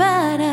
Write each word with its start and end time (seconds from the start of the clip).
para 0.00 0.49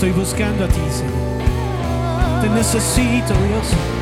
estoy 0.00 0.12
buscando 0.18 0.64
a 0.64 0.68
ti, 0.68 0.80
Señor. 0.90 2.40
Te 2.40 2.48
necesito, 2.48 3.34
Dios. 3.34 3.99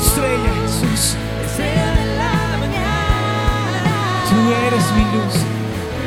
Estrella, 0.00 0.52
Jesús. 0.62 1.16
Estrella 1.44 1.88
de 1.92 2.04
la 2.16 2.36
mañana. 2.58 3.82
Tú 4.28 4.36
eres 4.66 4.86
mi 4.96 5.04
luz. 5.14 5.34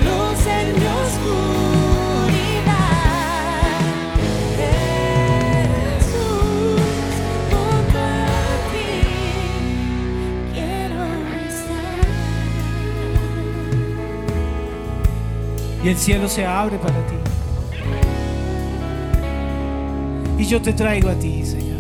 Luz 0.06 0.41
en 0.47 0.68
mi 0.74 0.85
oscuridad. 1.03 1.41
Jesús, 5.97 6.81
junto 7.50 8.00
a 8.00 8.01
ti 8.72 8.91
quiero 10.53 11.01
estar. 11.47 12.01
Y 15.84 15.85
el 15.90 15.97
cielo 15.97 16.28
se 16.28 16.46
abre 16.46 16.78
para 16.78 17.00
ti. 17.07 17.16
Y 20.38 20.46
yo 20.46 20.62
te 20.62 20.74
traigo 20.74 21.09
a 21.09 21.16
ti, 21.16 21.46
Señor. 21.46 21.71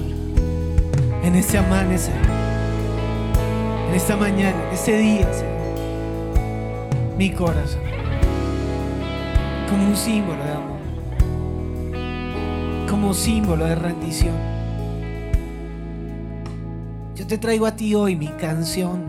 En 1.23 1.35
este 1.35 1.57
amanecer. 1.59 2.15
En 3.89 3.93
esta 3.95 4.17
mañana, 4.17 4.55
en 4.67 4.73
este 4.73 4.97
día. 4.97 5.27
Mi 7.17 7.29
corazón. 7.29 7.81
Como 9.69 9.87
un 9.87 9.95
símbolo 9.95 10.43
de 10.43 10.51
amor. 10.51 10.79
Como 12.89 13.13
símbolo 13.13 13.65
de 13.65 13.75
rendición. 13.75 14.35
Yo 17.15 17.27
te 17.27 17.37
traigo 17.37 17.67
a 17.67 17.75
ti 17.75 17.93
hoy 17.93 18.15
mi 18.15 18.29
canción. 18.29 19.05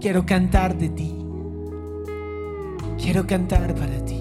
Quiero 0.00 0.24
cantar 0.24 0.76
de 0.76 0.90
ti. 0.90 1.14
Quiero 3.02 3.26
cantar 3.26 3.74
para 3.74 4.04
ti. 4.04 4.13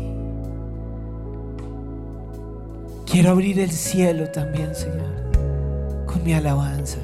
Quiero 3.14 3.30
abrir 3.30 3.60
el 3.60 3.70
cielo 3.70 4.28
también, 4.30 4.74
Señor, 4.74 6.04
con 6.08 6.24
mi 6.24 6.34
alabanza. 6.34 6.98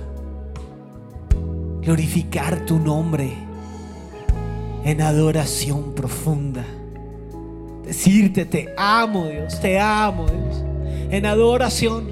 Glorificar 1.84 2.66
tu 2.66 2.80
nombre 2.80 3.32
en 4.84 5.02
adoración 5.02 5.94
profunda. 5.94 6.66
Decirte, 7.86 8.46
te 8.46 8.74
amo, 8.76 9.28
Dios, 9.28 9.62
te 9.62 9.80
amo, 9.80 10.26
Dios. 10.26 10.64
En 11.12 11.28
adoración, 11.28 12.08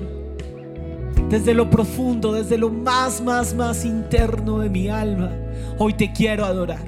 desde 1.30 1.56
lo 1.56 1.70
profundo, 1.72 2.34
desde 2.34 2.60
lo 2.60 2.70
más, 2.70 3.20
más, 3.22 3.56
más 3.56 3.84
interno 3.84 4.60
de 4.60 4.70
mi 4.70 4.90
alma. 4.90 5.32
Hoy 5.80 5.94
te 5.96 6.12
quiero 6.14 6.46
adorar. 6.46 6.86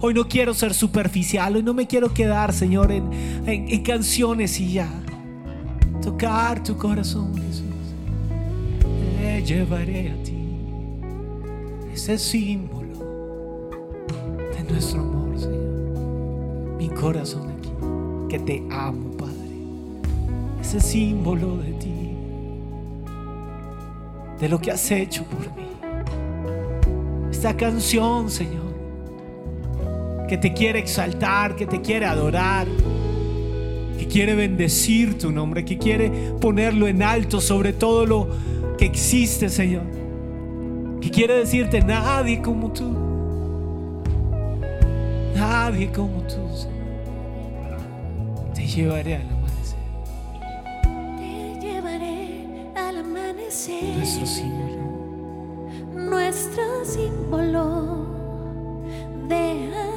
Hoy 0.00 0.14
no 0.14 0.28
quiero 0.28 0.54
ser 0.54 0.74
superficial. 0.74 1.56
Hoy 1.56 1.64
no 1.64 1.74
me 1.74 1.88
quiero 1.88 2.14
quedar, 2.14 2.52
Señor, 2.52 2.92
en, 2.92 3.12
en- 3.46 3.68
en 3.68 3.82
canciones 3.82 4.60
y 4.60 4.74
ya. 4.74 4.88
Tocar 6.02 6.60
tu 6.64 6.76
corazón, 6.76 7.32
Jesús. 7.36 7.62
te 9.20 9.42
llevaré 9.44 10.10
a 10.10 10.22
ti. 10.24 10.48
Ese 11.94 12.18
símbolo 12.18 12.98
de 14.56 14.64
nuestro 14.64 15.00
amor, 15.00 15.38
Señor. 15.38 16.76
Mi 16.76 16.88
corazón 16.88 17.52
aquí, 17.56 17.70
que 18.28 18.38
te 18.40 18.66
amo, 18.72 19.12
Padre. 19.12 19.32
Ese 20.60 20.80
símbolo 20.80 21.58
de 21.58 21.72
ti, 21.74 22.16
de 24.40 24.48
lo 24.48 24.60
que 24.60 24.72
has 24.72 24.90
hecho 24.90 25.24
por 25.24 25.40
mí. 25.54 25.68
Esta 27.30 27.56
canción, 27.56 28.28
Señor, 28.28 28.74
que 30.28 30.36
te 30.36 30.52
quiere 30.52 30.80
exaltar, 30.80 31.54
que 31.54 31.66
te 31.66 31.80
quiere 31.80 32.06
adorar, 32.06 32.66
que 34.02 34.08
quiere 34.08 34.34
bendecir 34.34 35.16
tu 35.16 35.30
nombre, 35.30 35.64
que 35.64 35.78
quiere 35.78 36.10
ponerlo 36.40 36.88
en 36.88 37.04
alto 37.04 37.40
sobre 37.40 37.72
todo 37.72 38.04
lo 38.04 38.28
que 38.76 38.84
existe, 38.84 39.48
Señor. 39.48 39.84
Que 41.00 41.08
quiere 41.08 41.34
decirte, 41.34 41.80
nadie 41.82 42.42
como 42.42 42.72
tú. 42.72 42.90
Nadie 45.36 45.92
como 45.92 46.20
tú, 46.22 46.34
Señor. 46.52 47.78
Te 48.54 48.66
llevaré 48.66 49.14
al 49.14 49.28
amanecer. 49.30 49.78
Te 51.20 51.60
llevaré 51.60 52.46
al 52.74 52.98
amanecer. 52.98 53.96
Nuestro 53.98 54.26
símbolo. 54.26 54.72
nuestro 55.94 56.84
símbolo 56.84 58.06
de 59.28 59.91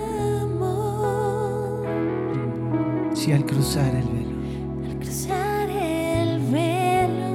Al 3.33 3.44
cruzar 3.44 3.95
el 3.95 4.06
velo 4.06 4.86
Al 4.88 5.00
cruzar 5.00 5.68
el 5.68 6.39
velo 6.51 7.25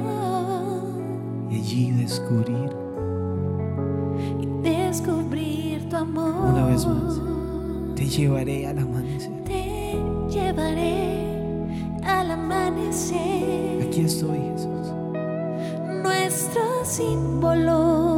y 1.49 1.55
allí 1.55 1.91
descubrir 1.91 2.71
y 4.39 4.45
descubrir 4.63 5.89
tu 5.89 5.97
amor. 5.97 6.53
Una 6.53 6.65
vez 6.67 6.85
más. 6.85 7.19
Te 7.95 8.05
llevaré 8.05 8.67
al 8.67 8.79
amanecer. 8.79 9.43
Te 9.43 9.97
llevaré 10.29 11.27
al 12.05 12.31
amanecer. 12.31 13.81
Aquí 13.85 14.01
estoy, 14.01 14.39
Jesús. 14.53 14.93
nuestro 16.01 16.61
símbolo 16.85 18.10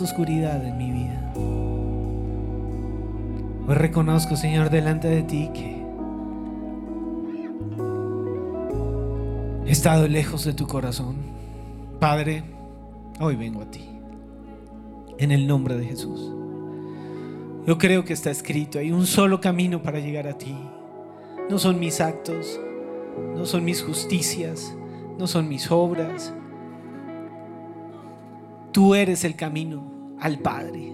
oscuridad 0.00 0.64
en 0.64 0.78
mi 0.78 0.90
vida. 0.90 1.32
Hoy 3.68 3.74
reconozco, 3.74 4.36
Señor, 4.36 4.70
delante 4.70 5.08
de 5.08 5.22
ti 5.22 5.50
que 5.52 5.82
he 9.66 9.70
estado 9.70 10.08
lejos 10.08 10.44
de 10.44 10.52
tu 10.52 10.66
corazón. 10.66 11.16
Padre, 12.00 12.44
hoy 13.20 13.36
vengo 13.36 13.62
a 13.62 13.70
ti. 13.70 13.88
En 15.18 15.30
el 15.30 15.46
nombre 15.46 15.76
de 15.76 15.84
Jesús. 15.84 16.32
Yo 17.66 17.78
creo 17.78 18.04
que 18.04 18.12
está 18.12 18.30
escrito, 18.30 18.80
hay 18.80 18.90
un 18.90 19.06
solo 19.06 19.40
camino 19.40 19.82
para 19.82 20.00
llegar 20.00 20.26
a 20.26 20.36
ti. 20.36 20.56
No 21.48 21.58
son 21.58 21.78
mis 21.78 22.00
actos, 22.00 22.58
no 23.36 23.46
son 23.46 23.64
mis 23.64 23.82
justicias, 23.82 24.74
no 25.18 25.28
son 25.28 25.48
mis 25.48 25.70
obras. 25.70 26.34
Tú 28.72 28.94
eres 28.94 29.24
el 29.24 29.36
camino 29.36 30.16
al 30.18 30.38
Padre. 30.38 30.92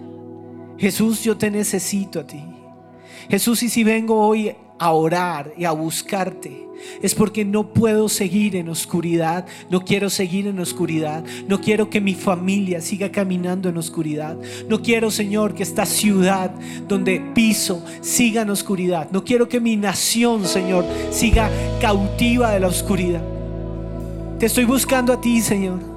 Jesús, 0.79 1.23
yo 1.23 1.37
te 1.37 1.51
necesito 1.51 2.21
a 2.21 2.27
ti. 2.27 2.43
Jesús, 3.29 3.63
y 3.63 3.69
si 3.69 3.85
vengo 3.85 4.27
hoy 4.27 4.55
a 4.79 4.93
orar 4.93 5.53
y 5.57 5.65
a 5.65 5.73
buscarte, 5.73 6.69
es 7.03 7.15
porque 7.15 7.45
no 7.45 7.73
puedo 7.73 8.08
seguir 8.08 8.55
en 8.56 8.69
oscuridad, 8.69 9.47
no 9.70 9.85
quiero 9.85 10.11
seguir 10.11 10.47
en 10.47 10.61
oscuridad, 10.61 11.25
no 11.49 11.61
quiero 11.61 11.91
que 11.91 12.01
mi 12.01 12.15
familia 12.15 12.81
siga 12.81 13.11
caminando 13.11 13.69
en 13.69 13.77
oscuridad, 13.77 14.37
no 14.69 14.81
quiero, 14.82 15.11
Señor, 15.11 15.55
que 15.55 15.65
esta 15.65 15.87
ciudad 15.87 16.53
donde 16.87 17.20
piso 17.35 17.85
siga 18.01 18.43
en 18.43 18.51
oscuridad, 18.51 19.11
no 19.11 19.25
quiero 19.25 19.49
que 19.49 19.61
mi 19.61 19.77
nación, 19.77 20.47
Señor, 20.47 20.85
siga 21.11 21.51
cautiva 21.81 22.53
de 22.53 22.61
la 22.61 22.69
oscuridad. 22.69 23.23
Te 24.39 24.47
estoy 24.47 24.65
buscando 24.65 25.13
a 25.13 25.20
ti, 25.20 25.41
Señor. 25.41 25.88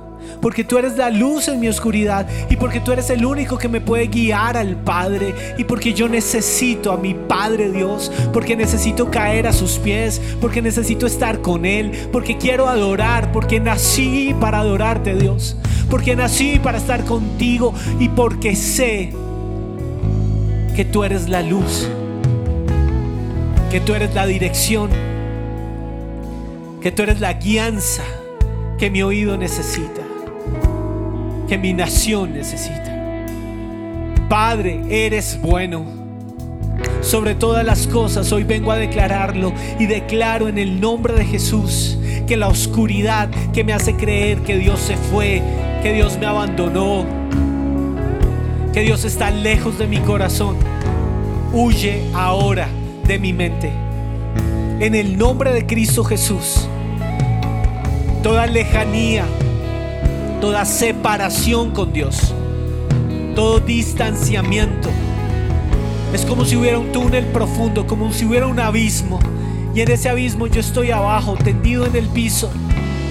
Porque 0.42 0.64
tú 0.64 0.78
eres 0.78 0.98
la 0.98 1.10
luz 1.10 1.48
en 1.48 1.60
mi 1.60 1.68
oscuridad 1.68 2.28
y 2.50 2.56
porque 2.56 2.80
tú 2.80 2.92
eres 2.92 3.10
el 3.10 3.26
único 3.26 3.58
que 3.58 3.68
me 3.68 3.80
puede 3.80 4.08
guiar 4.08 4.58
al 4.58 4.76
Padre 4.76 5.36
y 5.58 5.64
porque 5.64 5.94
yo 5.94 6.10
necesito 6.10 6.92
a 6.92 6.98
mi 6.98 7.14
Padre 7.14 7.72
Dios, 7.72 8.12
porque 8.34 8.56
necesito 8.56 9.12
caer 9.12 9.48
a 9.48 9.54
sus 9.54 9.78
pies, 9.78 10.20
porque 10.42 10.62
necesito 10.62 11.06
estar 11.06 11.42
con 11.42 11.66
Él, 11.66 11.92
porque 12.12 12.38
quiero 12.38 12.68
adorar, 12.68 13.32
porque 13.32 13.60
nací 13.60 14.36
para 14.40 14.60
adorarte 14.60 15.16
Dios, 15.16 15.56
porque 15.90 16.16
nací 16.16 16.60
para 16.60 16.80
estar 16.80 17.06
contigo 17.06 17.74
y 18.00 18.10
porque 18.10 18.56
sé 18.56 19.14
que 20.76 20.86
tú 20.86 21.04
eres 21.04 21.30
la 21.30 21.42
luz, 21.42 21.88
que 23.70 23.80
tú 23.80 23.94
eres 23.94 24.16
la 24.16 24.26
dirección, 24.26 24.90
que 26.82 26.92
tú 26.92 27.04
eres 27.04 27.20
la 27.20 27.34
guianza 27.34 28.04
que 28.78 28.90
mi 28.90 29.04
oído 29.04 29.38
necesita, 29.38 30.01
que 31.52 31.58
mi 31.58 31.74
nación 31.74 32.34
necesita. 32.34 32.98
Padre, 34.30 34.80
eres 34.90 35.38
bueno. 35.42 35.84
Sobre 37.02 37.36
todas 37.36 37.66
las 37.66 37.88
cosas, 37.88 38.32
hoy 38.32 38.46
vengo 38.46 38.72
a 38.72 38.78
declararlo 38.78 39.52
y 39.78 39.86
declaro 39.86 40.48
en 40.48 40.58
el 40.58 40.80
nombre 40.80 41.14
de 41.14 41.26
Jesús 41.26 41.98
que 42.26 42.38
la 42.38 42.48
oscuridad 42.48 43.30
que 43.52 43.66
me 43.66 43.74
hace 43.74 43.98
creer 43.98 44.38
que 44.44 44.56
Dios 44.60 44.80
se 44.80 44.96
fue, 44.96 45.42
que 45.84 45.92
Dios 45.92 46.18
me 46.18 46.26
abandonó, 46.26 47.06
que 48.72 48.80
Dios 48.84 49.04
está 49.04 49.30
lejos 49.30 49.78
de 49.78 49.88
mi 49.88 49.98
corazón, 49.98 50.56
huye 51.52 52.02
ahora 52.14 52.70
de 53.06 53.20
mi 53.20 53.34
mente. 53.34 53.74
En 54.80 54.96
el 54.96 55.18
nombre 55.18 55.52
de 55.52 55.66
Cristo 55.66 56.06
Jesús 56.06 56.66
toda 58.24 58.48
lejanía, 58.48 59.26
toda 60.42 60.66
separación 60.66 61.70
con 61.70 61.94
Dios, 61.94 62.34
todo 63.36 63.60
distanciamiento. 63.60 64.90
Es 66.14 66.26
como 66.26 66.44
si 66.44 66.58
hubiera 66.58 66.80
un 66.80 66.92
túnel 66.92 67.26
profundo, 67.28 67.86
como 67.86 68.12
si 68.12 68.26
hubiera 68.26 68.48
un 68.48 68.60
abismo. 68.60 69.20
Y 69.74 69.82
en 69.82 69.92
ese 69.92 70.10
abismo 70.10 70.48
yo 70.48 70.60
estoy 70.60 70.92
abajo, 70.92 71.36
tendido 71.36 71.86
en 71.86 71.96
el 71.96 72.08
piso, 72.08 72.52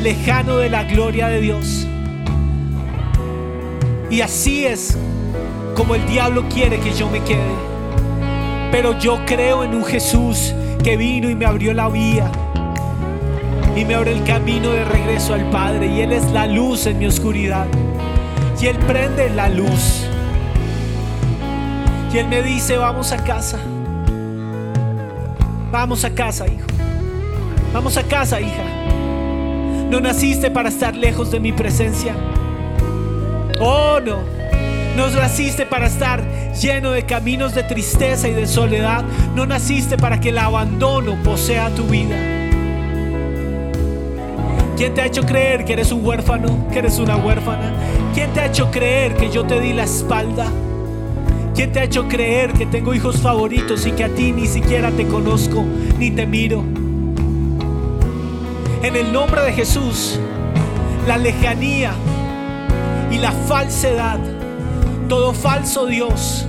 lejano 0.02 0.58
de 0.58 0.68
la 0.68 0.84
gloria 0.84 1.28
de 1.28 1.40
Dios. 1.40 1.86
Y 4.10 4.20
así 4.20 4.66
es 4.66 4.98
como 5.76 5.94
el 5.94 6.04
diablo 6.06 6.44
quiere 6.52 6.80
que 6.80 6.92
yo 6.92 7.08
me 7.08 7.20
quede. 7.20 7.54
Pero 8.72 8.98
yo 8.98 9.24
creo 9.24 9.62
en 9.64 9.74
un 9.74 9.84
Jesús 9.84 10.52
que 10.82 10.96
vino 10.96 11.30
y 11.30 11.36
me 11.36 11.46
abrió 11.46 11.72
la 11.72 11.88
vía. 11.88 12.30
Y 13.80 13.84
me 13.86 13.94
abre 13.94 14.12
el 14.12 14.22
camino 14.24 14.70
de 14.70 14.84
regreso 14.84 15.32
al 15.32 15.48
Padre. 15.50 15.86
Y 15.86 16.00
Él 16.00 16.12
es 16.12 16.30
la 16.32 16.46
luz 16.46 16.86
en 16.86 16.98
mi 16.98 17.06
oscuridad. 17.06 17.66
Y 18.60 18.66
Él 18.66 18.76
prende 18.78 19.30
la 19.30 19.48
luz. 19.48 20.06
Y 22.12 22.18
Él 22.18 22.28
me 22.28 22.42
dice, 22.42 22.76
vamos 22.76 23.12
a 23.12 23.16
casa. 23.24 23.58
Vamos 25.72 26.04
a 26.04 26.10
casa, 26.10 26.46
hijo. 26.46 26.66
Vamos 27.72 27.96
a 27.96 28.02
casa, 28.02 28.40
hija. 28.40 28.64
No 29.90 30.00
naciste 30.00 30.50
para 30.50 30.68
estar 30.68 30.94
lejos 30.94 31.30
de 31.30 31.40
mi 31.40 31.52
presencia. 31.52 32.14
Oh, 33.60 33.98
no. 34.04 34.18
No 34.96 35.08
naciste 35.08 35.64
para 35.64 35.86
estar 35.86 36.22
lleno 36.52 36.90
de 36.90 37.06
caminos 37.06 37.54
de 37.54 37.62
tristeza 37.62 38.28
y 38.28 38.34
de 38.34 38.46
soledad. 38.46 39.04
No 39.34 39.46
naciste 39.46 39.96
para 39.96 40.20
que 40.20 40.28
el 40.28 40.38
abandono 40.38 41.14
posea 41.22 41.70
tu 41.70 41.84
vida. 41.84 42.39
¿Quién 44.80 44.94
te 44.94 45.02
ha 45.02 45.06
hecho 45.08 45.26
creer 45.26 45.66
que 45.66 45.74
eres 45.74 45.92
un 45.92 46.02
huérfano, 46.02 46.66
que 46.72 46.78
eres 46.78 46.98
una 46.98 47.14
huérfana? 47.18 47.70
¿Quién 48.14 48.32
te 48.32 48.40
ha 48.40 48.46
hecho 48.46 48.70
creer 48.70 49.14
que 49.14 49.28
yo 49.28 49.44
te 49.44 49.60
di 49.60 49.74
la 49.74 49.84
espalda? 49.84 50.46
¿Quién 51.54 51.70
te 51.70 51.80
ha 51.80 51.84
hecho 51.84 52.08
creer 52.08 52.54
que 52.54 52.64
tengo 52.64 52.94
hijos 52.94 53.18
favoritos 53.18 53.84
y 53.84 53.92
que 53.92 54.04
a 54.04 54.08
ti 54.08 54.32
ni 54.32 54.46
siquiera 54.46 54.90
te 54.90 55.06
conozco 55.06 55.66
ni 55.98 56.10
te 56.12 56.26
miro? 56.26 56.64
En 58.82 58.96
el 58.96 59.12
nombre 59.12 59.42
de 59.42 59.52
Jesús, 59.52 60.18
la 61.06 61.18
lejanía 61.18 61.92
y 63.10 63.18
la 63.18 63.32
falsedad, 63.32 64.18
todo 65.10 65.34
falso 65.34 65.84
Dios, 65.84 66.46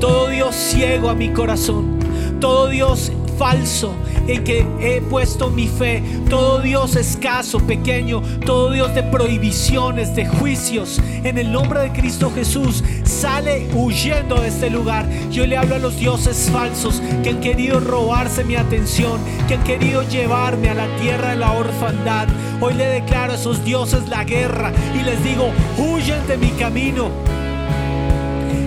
todo 0.00 0.26
Dios 0.30 0.56
ciego 0.56 1.10
a 1.10 1.14
mi 1.14 1.28
corazón, 1.28 2.00
todo 2.40 2.66
Dios 2.66 3.12
falso 3.38 3.94
en 4.26 4.44
que 4.44 4.66
he 4.80 5.00
puesto 5.00 5.50
mi 5.50 5.68
fe. 5.68 6.02
Todo 6.28 6.60
Dios 6.60 6.96
escaso, 6.96 7.58
pequeño, 7.60 8.22
todo 8.44 8.70
Dios 8.70 8.94
de 8.94 9.02
prohibiciones, 9.02 10.14
de 10.14 10.26
juicios, 10.26 11.00
en 11.24 11.38
el 11.38 11.52
nombre 11.52 11.80
de 11.80 11.92
Cristo 11.92 12.30
Jesús, 12.34 12.82
sale 13.04 13.68
huyendo 13.74 14.40
de 14.40 14.48
este 14.48 14.70
lugar. 14.70 15.08
Yo 15.30 15.46
le 15.46 15.56
hablo 15.56 15.76
a 15.76 15.78
los 15.78 15.98
dioses 15.98 16.50
falsos 16.50 17.02
que 17.22 17.30
han 17.30 17.40
querido 17.40 17.80
robarse 17.80 18.44
mi 18.44 18.56
atención, 18.56 19.20
que 19.48 19.54
han 19.54 19.64
querido 19.64 20.02
llevarme 20.02 20.68
a 20.68 20.74
la 20.74 20.96
tierra 20.96 21.30
de 21.30 21.36
la 21.36 21.52
orfandad. 21.52 22.28
Hoy 22.60 22.74
le 22.74 22.86
declaro 22.86 23.32
a 23.32 23.36
esos 23.36 23.64
dioses 23.64 24.08
la 24.08 24.24
guerra 24.24 24.72
y 24.98 25.02
les 25.02 25.22
digo, 25.24 25.50
huyen 25.78 26.26
de 26.26 26.36
mi 26.36 26.50
camino. 26.50 27.10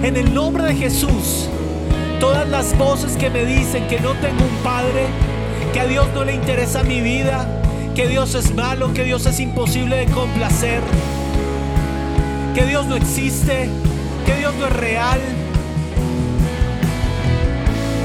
En 0.04 0.18
el 0.18 0.34
nombre 0.34 0.66
de 0.66 0.76
Jesús, 0.76 1.50
todas 2.20 2.48
las 2.50 2.78
voces 2.78 3.18
que 3.18 3.30
me 3.30 3.46
dicen 3.46 3.88
que 3.88 4.00
no 4.00 4.12
tengo 4.14 4.44
un 4.44 4.64
padre, 4.64 5.08
que 5.76 5.82
a 5.82 5.88
Dios 5.88 6.08
no 6.14 6.24
le 6.24 6.34
interesa 6.34 6.84
mi 6.84 7.02
vida, 7.02 7.46
que 7.96 8.08
Dios 8.08 8.34
es 8.34 8.56
malo, 8.56 8.94
que 8.94 9.04
Dios 9.04 9.26
es 9.26 9.42
imposible 9.42 9.98
de 9.98 10.06
complacer, 10.06 10.80
que 12.54 12.66
Dios 12.66 12.86
no 12.86 12.96
existe, 12.96 13.68
que 14.26 14.36
Dios 14.38 14.54
no 14.58 14.68
es 14.68 14.74
real, 14.74 15.20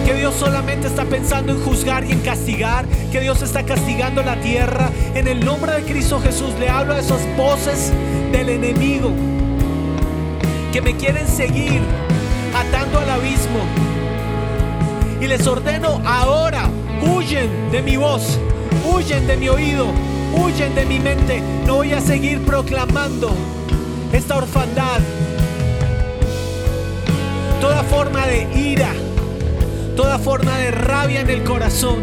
que 0.05 0.15
Dios 0.15 0.35
solamente 0.35 0.89
está 0.89 1.05
pensando 1.05 1.53
en 1.53 1.61
juzgar 1.61 2.03
y 2.03 2.11
en 2.11 2.19
castigar, 2.23 2.87
que 3.12 3.21
Dios 3.21 3.41
está 3.41 3.62
castigando 3.62 4.25
la 4.25 4.35
tierra. 4.41 4.91
En 5.15 5.29
el 5.29 5.45
nombre 5.45 5.71
de 5.71 5.85
Cristo 5.85 6.21
Jesús 6.21 6.53
le 6.59 6.69
hablo 6.69 6.95
a 6.95 6.99
esas 6.99 7.21
voces 7.37 7.93
del 8.33 8.49
enemigo 8.49 9.12
que 10.73 10.83
me 10.83 10.97
quieren 10.97 11.29
seguir 11.29 11.83
atando 12.53 12.99
al 12.99 13.11
abismo. 13.11 13.61
Y 15.21 15.29
les 15.29 15.47
ordeno 15.47 16.03
ahora 16.05 16.69
huyen 17.02 17.71
de 17.71 17.83
mi 17.83 17.97
voz, 17.97 18.38
huyen 18.85 19.26
de 19.26 19.37
mi 19.37 19.49
oído, 19.49 19.87
huyen 20.35 20.75
de 20.75 20.85
mi 20.85 20.99
mente. 20.99 21.42
No 21.66 21.76
voy 21.76 21.92
a 21.92 22.00
seguir 22.00 22.45
proclamando 22.45 23.30
esta 24.12 24.37
orfandad. 24.37 25.00
Toda 27.61 27.83
forma 27.85 28.26
de 28.26 28.49
ira, 28.59 28.92
toda 29.97 30.19
forma 30.19 30.57
de 30.59 30.71
rabia 30.71 31.21
en 31.21 31.30
el 31.30 31.45
corazón 31.45 32.02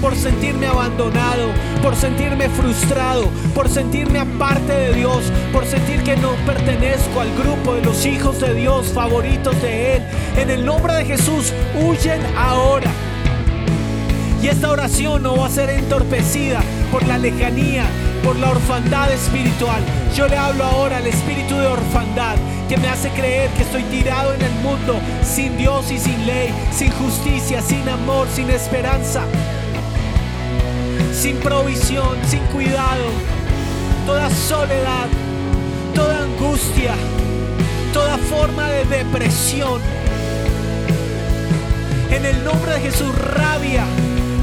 por 0.00 0.14
sentirme 0.14 0.66
abandonado, 0.66 1.48
por 1.82 1.96
sentirme 1.96 2.48
frustrado, 2.48 3.28
por 3.54 3.68
sentirme 3.68 4.18
aparte 4.18 4.72
de 4.72 4.94
Dios, 4.94 5.32
por 5.52 5.64
sentir 5.64 6.02
que 6.02 6.16
no 6.16 6.30
pertenezco 6.46 7.20
al 7.20 7.34
grupo 7.36 7.74
de 7.74 7.82
los 7.82 8.04
hijos 8.06 8.40
de 8.40 8.54
Dios 8.54 8.88
favoritos 8.88 9.60
de 9.62 9.96
Él. 9.96 10.02
En 10.36 10.50
el 10.50 10.64
nombre 10.64 10.94
de 10.94 11.04
Jesús, 11.04 11.52
huyen 11.80 12.20
ahora. 12.36 12.90
Y 14.46 14.48
esta 14.48 14.70
oración 14.70 15.24
no 15.24 15.36
va 15.36 15.46
a 15.46 15.50
ser 15.50 15.68
entorpecida 15.70 16.62
por 16.92 17.04
la 17.04 17.18
lejanía, 17.18 17.84
por 18.22 18.36
la 18.36 18.50
orfandad 18.50 19.10
espiritual. 19.10 19.82
Yo 20.14 20.28
le 20.28 20.36
hablo 20.36 20.62
ahora 20.62 20.98
al 20.98 21.06
espíritu 21.08 21.56
de 21.56 21.66
orfandad 21.66 22.36
que 22.68 22.76
me 22.76 22.86
hace 22.86 23.10
creer 23.10 23.50
que 23.50 23.62
estoy 23.64 23.82
tirado 23.90 24.32
en 24.34 24.42
el 24.42 24.52
mundo 24.62 25.00
sin 25.24 25.58
Dios 25.58 25.90
y 25.90 25.98
sin 25.98 26.24
ley, 26.26 26.54
sin 26.70 26.92
justicia, 26.92 27.60
sin 27.60 27.88
amor, 27.88 28.28
sin 28.32 28.48
esperanza, 28.48 29.24
sin 31.12 31.38
provisión, 31.38 32.16
sin 32.28 32.44
cuidado, 32.52 33.02
toda 34.06 34.30
soledad, 34.30 35.08
toda 35.92 36.22
angustia, 36.22 36.94
toda 37.92 38.16
forma 38.16 38.70
de 38.70 38.84
depresión. 38.84 39.80
En 42.12 42.24
el 42.24 42.44
nombre 42.44 42.74
de 42.74 42.80
Jesús, 42.82 43.12
rabia 43.18 43.84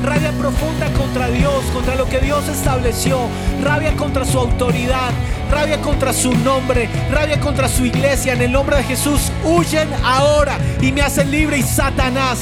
rabia 0.03 0.31
profunda 0.33 0.91
contra 0.97 1.29
Dios, 1.29 1.63
contra 1.73 1.95
lo 1.95 2.05
que 2.05 2.19
Dios 2.19 2.47
estableció, 2.49 3.17
rabia 3.63 3.95
contra 3.95 4.25
su 4.25 4.37
autoridad, 4.37 5.11
rabia 5.49 5.79
contra 5.81 6.11
su 6.13 6.33
nombre, 6.33 6.89
rabia 7.09 7.39
contra 7.39 7.67
su 7.69 7.85
iglesia. 7.85 8.33
En 8.33 8.41
el 8.41 8.51
nombre 8.51 8.77
de 8.77 8.83
Jesús, 8.83 9.31
huyen 9.43 9.87
ahora 10.03 10.57
y 10.81 10.91
me 10.91 11.01
hacen 11.01 11.31
libre 11.31 11.57
y 11.57 11.63
Satanás, 11.63 12.39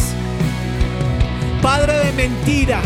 Padre 1.62 2.06
de 2.06 2.12
mentira. 2.13 2.82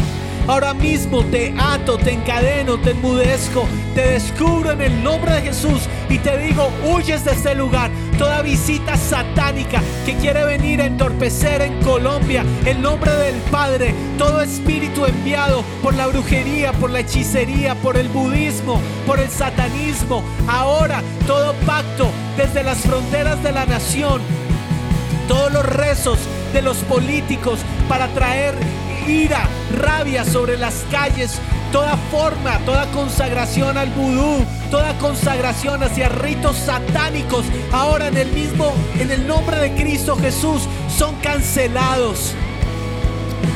Ahora 0.47 0.75
mismo 0.75 1.23
te 1.23 1.55
ato, 1.57 1.97
te 1.97 2.11
encadeno, 2.11 2.77
te 2.77 2.91
enmudezco, 2.91 3.67
te 3.95 4.11
descubro 4.11 4.71
en 4.71 4.81
el 4.81 5.03
nombre 5.03 5.33
de 5.33 5.41
Jesús 5.41 5.83
y 6.07 6.19
te 6.19 6.37
digo, 6.37 6.69
huyes 6.83 7.25
de 7.25 7.31
este 7.31 7.55
lugar. 7.55 7.89
Toda 8.17 8.41
visita 8.41 8.95
satánica 8.95 9.81
que 10.05 10.15
quiere 10.15 10.45
venir 10.45 10.81
a 10.81 10.85
entorpecer 10.85 11.61
en 11.61 11.81
Colombia 11.81 12.45
el 12.65 12.81
nombre 12.81 13.11
del 13.11 13.35
Padre, 13.51 13.93
todo 14.17 14.41
espíritu 14.41 15.05
enviado 15.05 15.63
por 15.83 15.93
la 15.95 16.07
brujería, 16.07 16.71
por 16.73 16.91
la 16.91 17.01
hechicería, 17.01 17.75
por 17.75 17.97
el 17.97 18.07
budismo, 18.07 18.79
por 19.05 19.19
el 19.19 19.29
satanismo. 19.29 20.23
Ahora 20.47 21.01
todo 21.27 21.53
pacto 21.65 22.09
desde 22.37 22.63
las 22.63 22.77
fronteras 22.79 23.43
de 23.43 23.51
la 23.51 23.65
nación, 23.65 24.21
todos 25.27 25.51
los 25.51 25.65
rezos 25.65 26.19
de 26.53 26.61
los 26.61 26.77
políticos 26.77 27.59
para 27.89 28.07
traer 28.09 28.55
ira, 29.07 29.47
rabia 29.77 30.25
sobre 30.25 30.57
las 30.57 30.83
calles, 30.91 31.39
toda 31.71 31.97
forma, 32.11 32.59
toda 32.65 32.85
consagración 32.91 33.77
al 33.77 33.89
vudú, 33.89 34.45
toda 34.71 34.97
consagración 34.97 35.83
hacia 35.83 36.09
ritos 36.09 36.57
satánicos, 36.57 37.45
ahora 37.71 38.07
en 38.07 38.17
el 38.17 38.31
mismo, 38.31 38.73
en 38.99 39.11
el 39.11 39.27
nombre 39.27 39.57
de 39.57 39.73
Cristo 39.75 40.15
Jesús, 40.15 40.67
son 40.89 41.15
cancelados 41.17 42.33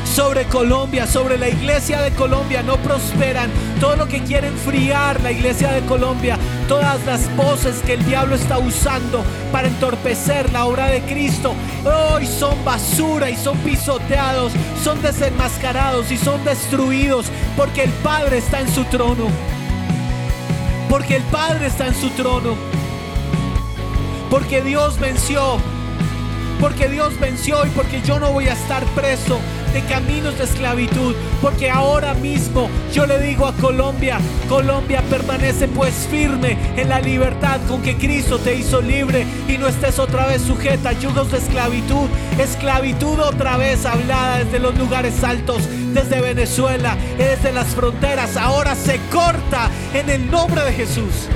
sobre 0.05 0.45
Colombia, 0.45 1.07
sobre 1.07 1.37
la 1.37 1.49
iglesia 1.49 2.01
de 2.01 2.11
Colombia, 2.11 2.61
no 2.61 2.77
prosperan. 2.77 3.49
Todo 3.79 3.95
lo 3.95 4.07
que 4.07 4.21
quiere 4.23 4.47
enfriar 4.47 5.21
la 5.21 5.31
iglesia 5.31 5.71
de 5.71 5.81
Colombia, 5.81 6.37
todas 6.67 7.05
las 7.05 7.33
voces 7.35 7.81
que 7.85 7.93
el 7.93 8.05
diablo 8.05 8.35
está 8.35 8.57
usando 8.57 9.23
para 9.51 9.67
entorpecer 9.67 10.51
la 10.51 10.65
obra 10.65 10.87
de 10.87 11.01
Cristo, 11.01 11.53
hoy 11.85 12.25
son 12.25 12.63
basura 12.65 13.29
y 13.29 13.35
son 13.35 13.57
pisoteados, 13.59 14.51
son 14.83 15.01
desenmascarados 15.01 16.11
y 16.11 16.17
son 16.17 16.43
destruidos 16.43 17.27
porque 17.55 17.83
el 17.83 17.91
Padre 17.91 18.39
está 18.39 18.59
en 18.59 18.73
su 18.73 18.83
trono. 18.85 19.27
Porque 20.89 21.15
el 21.15 21.23
Padre 21.23 21.67
está 21.67 21.87
en 21.87 21.95
su 21.95 22.09
trono. 22.09 22.55
Porque 24.29 24.61
Dios 24.61 24.99
venció. 24.99 25.57
Porque 26.59 26.89
Dios 26.89 27.17
venció 27.19 27.65
y 27.65 27.69
porque 27.69 28.01
yo 28.01 28.19
no 28.19 28.31
voy 28.31 28.47
a 28.47 28.53
estar 28.53 28.83
preso 28.87 29.39
de 29.73 29.81
caminos 29.81 30.37
de 30.37 30.43
esclavitud. 30.45 31.15
Porque 31.41 31.69
ahora 31.69 32.13
mismo 32.13 32.69
yo 32.93 33.05
le 33.05 33.19
digo 33.19 33.45
a 33.45 33.53
Colombia, 33.53 34.19
Colombia 34.47 35.03
permanece 35.09 35.67
pues 35.67 36.07
firme 36.09 36.57
en 36.75 36.89
la 36.89 36.99
libertad 36.99 37.59
con 37.67 37.81
que 37.81 37.97
Cristo 37.97 38.39
te 38.39 38.55
hizo 38.55 38.81
libre 38.81 39.25
y 39.47 39.57
no 39.57 39.67
estés 39.67 39.99
otra 39.99 40.25
vez 40.27 40.41
sujeta 40.41 40.89
a 40.89 40.93
yugos 40.93 41.31
de 41.31 41.37
esclavitud. 41.37 42.09
Esclavitud 42.37 43.19
otra 43.19 43.57
vez 43.57 43.85
hablada 43.85 44.39
desde 44.39 44.59
los 44.59 44.77
lugares 44.77 45.23
altos, 45.23 45.63
desde 45.93 46.21
Venezuela, 46.21 46.97
desde 47.17 47.51
las 47.51 47.67
fronteras. 47.67 48.37
Ahora 48.37 48.75
se 48.75 48.99
corta 49.11 49.69
en 49.93 50.09
el 50.09 50.29
nombre 50.29 50.63
de 50.63 50.73
Jesús. 50.73 51.29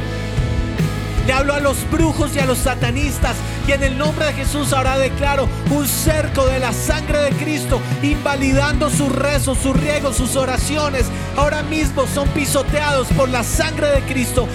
Le 1.25 1.34
hablo 1.34 1.53
a 1.53 1.60
los 1.60 1.89
brujos 1.89 2.36
y 2.36 2.39
a 2.39 2.46
los 2.46 2.58
satanistas. 2.58 3.36
Y 3.68 3.72
en 3.72 3.84
el 3.84 3.98
nombre 3.98 4.25
de 4.25 4.34
Jesús 4.34 4.74
ahora 4.74 4.98
declaro 4.98 5.48
un 5.72 5.88
cerco 5.88 6.46
de 6.46 6.60
la 6.60 6.74
sangre 6.74 7.20
de 7.20 7.32
Cristo, 7.32 7.80
invalidando 8.01 8.89
sus 8.89 9.10
rezos, 9.10 9.58
sus 9.58 9.75
riegos, 9.80 10.18
sus 10.18 10.36
oraciones. 10.36 11.06
Ahora 11.38 11.63
mismo 11.63 12.06
son 12.08 12.27
pisoteados 12.30 13.08
por 13.10 13.30
la 13.30 13.44
sangre 13.44 13.88
de 13.88 14.01
Cristo. 14.01 14.48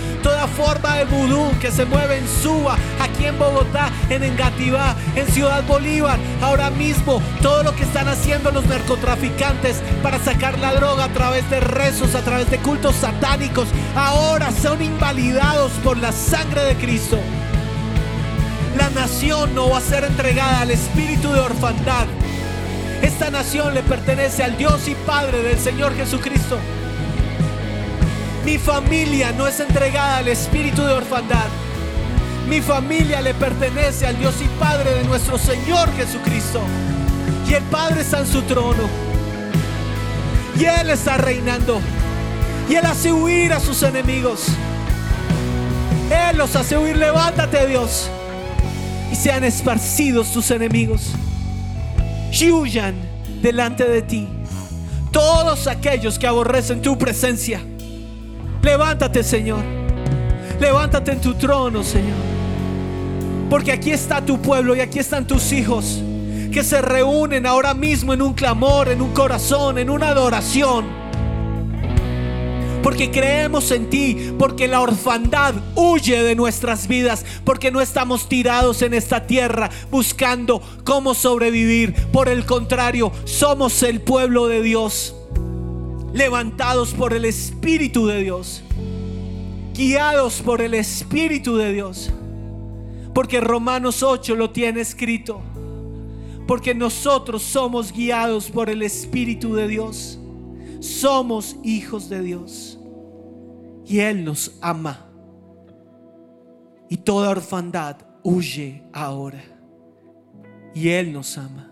Forma 0.57 0.97
de 0.97 1.05
vudú 1.05 1.51
que 1.61 1.71
se 1.71 1.85
mueve 1.85 2.19
en 2.19 2.29
Suba, 2.29 2.77
aquí 3.01 3.27
en 3.27 3.39
Bogotá, 3.39 3.91
en 4.11 4.25
Engativá, 4.25 4.95
en 5.15 5.27
Ciudad 5.29 5.63
Bolívar. 5.65 6.19
Ahora 6.43 6.71
mismo 6.71 7.23
todo 7.43 7.63
lo 7.63 7.75
que 7.75 7.85
están 7.85 8.09
haciendo 8.09 8.51
los 8.51 8.67
narcotraficantes 8.67 9.83
para 10.03 10.19
sacar 10.19 10.59
la 10.59 10.75
droga 10.75 11.05
a 11.05 11.09
través 11.09 11.49
de 11.51 11.61
rezos, 11.61 12.15
a 12.15 12.23
través 12.23 12.51
de 12.51 12.59
cultos 12.59 12.97
satánicos, 12.97 13.69
ahora 13.95 14.51
son 14.53 14.83
invalidados 14.83 15.73
por 15.85 15.99
la 15.99 16.13
sangre 16.13 16.63
de 16.65 16.77
Cristo. 16.77 17.19
La 18.77 18.91
nación 18.91 19.55
no 19.55 19.71
va 19.71 19.79
a 19.79 19.81
ser 19.81 20.05
entregada 20.05 20.61
al 20.61 20.71
espíritu 20.71 21.33
de 21.33 21.41
orfandad. 21.41 22.07
Esta 23.03 23.31
nación 23.31 23.75
le 23.75 23.83
pertenece 23.83 24.43
al 24.43 24.57
Dios 24.57 24.89
y 24.89 24.95
Padre 25.07 25.43
del 25.43 25.59
Señor 25.59 25.97
Jesucristo. 25.97 26.59
Mi 28.49 28.57
familia 28.57 29.31
no 29.31 29.47
es 29.47 29.61
entregada 29.61 30.17
al 30.17 30.29
espíritu 30.29 30.83
de 30.83 30.95
orfandad. 30.95 31.49
Mi 32.49 32.63
familia 32.63 33.21
le 33.21 33.35
pertenece 33.35 34.07
al 34.07 34.19
Dios 34.19 34.37
y 34.43 34.49
Padre 34.59 34.95
de 34.95 35.05
nuestro 35.05 35.37
Señor 35.37 35.95
Jesucristo. 35.95 36.63
Y 37.47 37.53
el 37.53 37.63
Padre 37.65 38.01
está 38.01 38.21
en 38.21 38.27
su 38.27 38.41
trono. 38.41 38.85
Y 40.59 40.65
Él 40.65 40.89
está 40.89 41.19
reinando. 41.19 41.79
Y 42.71 42.77
Él 42.77 42.87
hace 42.87 43.13
huir 43.13 43.53
a 43.53 43.61
sus 43.61 43.83
enemigos. 43.83 44.47
Él 46.11 46.39
los 46.39 46.57
hace 46.57 46.79
huir. 46.79 46.97
Levántate, 46.97 47.67
Dios. 47.67 48.09
Y 49.13 49.15
sean 49.15 49.45
esparcidos 49.45 50.33
tus 50.33 50.51
enemigos. 50.51 51.11
Y 52.33 52.51
huyan 52.51 52.95
delante 53.43 53.85
de 53.85 54.01
ti. 54.01 54.27
Todos 55.13 55.67
aquellos 55.67 56.19
que 56.19 56.27
aborrecen 56.27 56.81
tu 56.81 56.97
presencia. 56.97 57.61
Levántate, 58.69 59.25
Señor. 59.25 59.63
Levántate 60.61 61.13
en 61.13 61.23
tu 61.23 61.33
trono, 61.33 61.83
Señor. 61.83 62.19
Porque 63.49 63.73
aquí 63.73 63.93
está 63.93 64.21
tu 64.21 64.43
pueblo 64.43 64.77
y 64.77 64.81
aquí 64.81 64.99
están 64.99 65.27
tus 65.27 65.53
hijos 65.53 66.03
que 66.53 66.63
se 66.63 66.83
reúnen 66.83 67.47
ahora 67.47 67.73
mismo 67.73 68.13
en 68.13 68.21
un 68.21 68.35
clamor, 68.35 68.91
en 68.91 69.01
un 69.01 69.15
corazón, 69.15 69.79
en 69.79 69.89
una 69.89 70.09
adoración 70.09 71.09
porque 72.83 73.11
creemos 73.11 73.71
en 73.71 73.91
ti, 73.91 74.33
porque 74.39 74.69
la 74.69 74.81
orfandad 74.81 75.55
huye 75.75 76.23
de 76.23 76.35
nuestras 76.35 76.89
vidas, 76.89 77.25
porque 77.45 77.71
no 77.71 77.81
estamos 77.81 78.29
tirados 78.29 78.81
en 78.83 78.95
esta 78.95 79.27
tierra 79.27 79.69
buscando 79.91 80.63
cómo 80.85 81.15
sobrevivir. 81.15 81.95
Por 82.13 82.29
el 82.29 82.47
contrario, 82.47 83.13
somos 83.25 83.83
el 83.83 84.01
pueblo 84.01 84.47
de 84.47 84.63
Dios, 84.63 85.15
levantados 86.19 86.93
por 86.93 87.15
el 87.15 87.25
Espíritu 87.25 88.07
de 88.07 88.23
Dios, 88.23 88.63
guiados 89.73 90.43
por 90.43 90.61
el 90.61 90.75
Espíritu 90.75 91.57
de 91.57 91.73
Dios, 91.73 92.11
porque 93.15 93.41
Romanos 93.41 94.03
8 94.03 94.35
lo 94.35 94.51
tiene 94.51 94.83
escrito, 94.83 95.41
porque 96.47 96.75
nosotros 96.75 97.43
somos 97.43 97.93
guiados 97.93 98.51
por 98.51 98.69
el 98.69 98.83
Espíritu 98.83 99.55
de 99.55 99.69
Dios 99.69 100.19
somos 100.81 101.57
hijos 101.63 102.09
de 102.09 102.23
Dios 102.23 102.79
y 103.85 104.01
Él 104.01 104.25
nos 104.25 104.59
ama. 104.61 105.07
Y 106.89 106.99
toda 106.99 107.31
orfandad 107.31 107.97
huye 108.23 108.83
ahora. 108.93 109.43
Y 110.75 110.91
Él 110.91 111.13
nos 111.13 111.37
ama. 111.37 111.71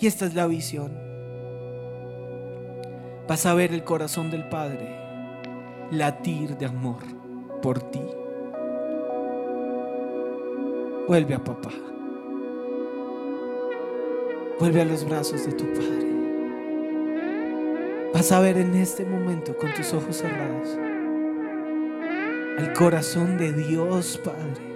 Y 0.00 0.06
esta 0.06 0.26
es 0.26 0.34
la 0.34 0.46
visión. 0.46 1.11
Vas 3.28 3.46
a 3.46 3.54
ver 3.54 3.72
el 3.72 3.84
corazón 3.84 4.30
del 4.30 4.48
Padre 4.48 4.98
latir 5.90 6.56
de 6.56 6.66
amor 6.66 7.02
por 7.62 7.78
ti. 7.90 8.02
Vuelve 11.06 11.34
a 11.34 11.42
papá. 11.42 11.70
Vuelve 14.58 14.82
a 14.82 14.84
los 14.84 15.04
brazos 15.08 15.46
de 15.46 15.52
tu 15.52 15.64
Padre. 15.72 16.12
Vas 18.12 18.32
a 18.32 18.40
ver 18.40 18.58
en 18.58 18.74
este 18.74 19.04
momento 19.04 19.56
con 19.56 19.72
tus 19.74 19.94
ojos 19.94 20.16
cerrados 20.16 20.78
el 22.58 22.72
corazón 22.74 23.38
de 23.38 23.52
Dios 23.52 24.20
Padre 24.22 24.72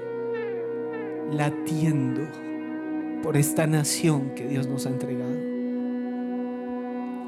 latiendo 1.31 2.23
por 3.23 3.37
esta 3.37 3.67
nación 3.67 4.31
que 4.35 4.47
Dios 4.47 4.67
nos 4.67 4.87
ha 4.87 4.91
entregado. 4.91 5.46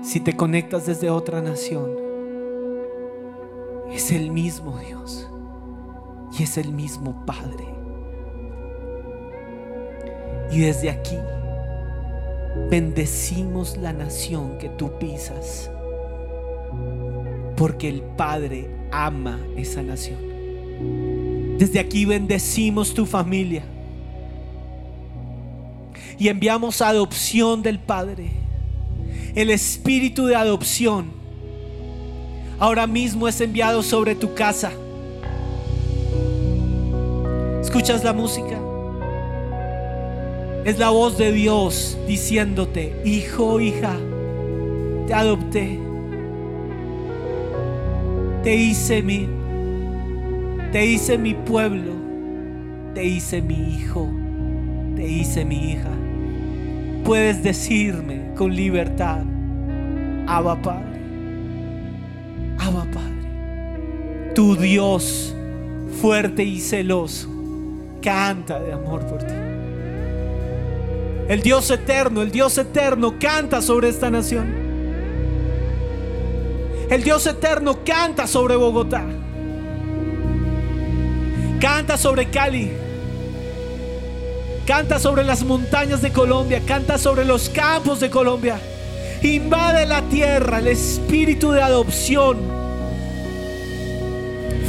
Si 0.09 0.21
te 0.21 0.35
conectas 0.35 0.87
desde 0.87 1.11
otra 1.11 1.43
nación, 1.43 1.91
es 3.93 4.11
el 4.11 4.31
mismo 4.31 4.79
Dios 4.79 5.29
y 6.33 6.45
es 6.45 6.57
el 6.57 6.73
mismo 6.73 7.27
Padre. 7.27 7.67
Y 10.51 10.61
desde 10.61 10.89
aquí 10.89 11.19
bendecimos 12.71 13.77
la 13.77 13.93
nación 13.93 14.57
que 14.57 14.71
tú 14.71 14.99
pisas 14.99 15.71
porque 17.55 17.91
el 17.91 18.01
Padre 18.01 18.71
ama 18.91 19.39
esa 19.59 19.83
nación. 19.83 21.59
Desde 21.59 21.81
aquí 21.81 22.07
bendecimos 22.07 22.95
tu 22.95 23.05
familia 23.05 23.63
y 26.19 26.29
enviamos 26.29 26.81
adopción 26.81 27.63
del 27.63 27.79
Padre, 27.79 28.48
el 29.35 29.51
espíritu 29.51 30.27
de 30.27 30.37
adopción. 30.37 31.11
Ahora 32.59 32.87
mismo 32.87 33.29
es 33.29 33.41
enviado 33.41 33.83
sobre 33.83 34.15
tu 34.15 34.35
casa. 34.35 34.73
¿Escuchas 37.61 38.03
la 38.05 38.13
música? 38.13 38.59
Es 40.65 40.79
la 40.79 40.91
voz 40.91 41.17
de 41.19 41.33
Dios 41.33 41.97
diciéndote, 42.07 43.01
hijo, 43.05 43.61
hija, 43.61 43.97
te 45.07 45.15
adopté 45.15 45.89
te 48.49 48.57
hice 48.57 49.03
mi, 49.03 49.29
te 50.73 50.87
hice 50.87 51.19
mi 51.19 51.35
pueblo, 51.35 51.93
te 52.95 53.05
hice 53.05 53.43
mi 53.43 53.75
hijo, 53.75 54.09
te 54.97 55.07
hice 55.07 55.45
mi 55.45 55.73
hija. 55.73 55.91
Puedes 57.05 57.43
decirme 57.43 58.18
con 58.39 58.55
libertad, 58.55 59.19
Abba 60.29 60.63
Padre, 60.63 61.01
Abba 62.59 62.87
Padre, 62.93 64.33
tu 64.33 64.55
Dios 64.55 65.35
fuerte 66.01 66.45
y 66.45 66.61
celoso 66.61 67.29
canta 68.01 68.61
de 68.61 68.73
amor 68.73 69.05
por 69.07 69.19
ti. 69.19 69.35
El 71.29 71.43
Dios 71.43 71.69
eterno, 71.73 72.23
el 72.23 72.31
Dios 72.31 72.57
eterno 72.57 73.17
canta 73.19 73.61
sobre 73.61 73.89
esta 73.89 74.09
nación. 74.09 74.47
El 76.89 77.03
Dios 77.03 77.27
eterno 77.27 77.81
canta 77.85 78.29
sobre 78.29 78.55
Bogotá. 78.55 79.05
Canta 81.61 81.99
sobre 81.99 82.31
Cali. 82.31 82.71
Canta 84.69 84.99
sobre 84.99 85.25
las 85.25 85.45
montañas 85.45 86.03
de 86.03 86.13
Colombia. 86.13 86.61
Canta 86.61 86.99
sobre 86.99 87.25
los 87.25 87.49
campos 87.49 88.01
de 88.01 88.11
Colombia. 88.11 88.61
Invade 89.23 89.87
la 89.87 90.03
tierra 90.03 90.59
el 90.59 90.67
espíritu 90.67 91.53
de 91.53 91.63
adopción. 91.63 92.37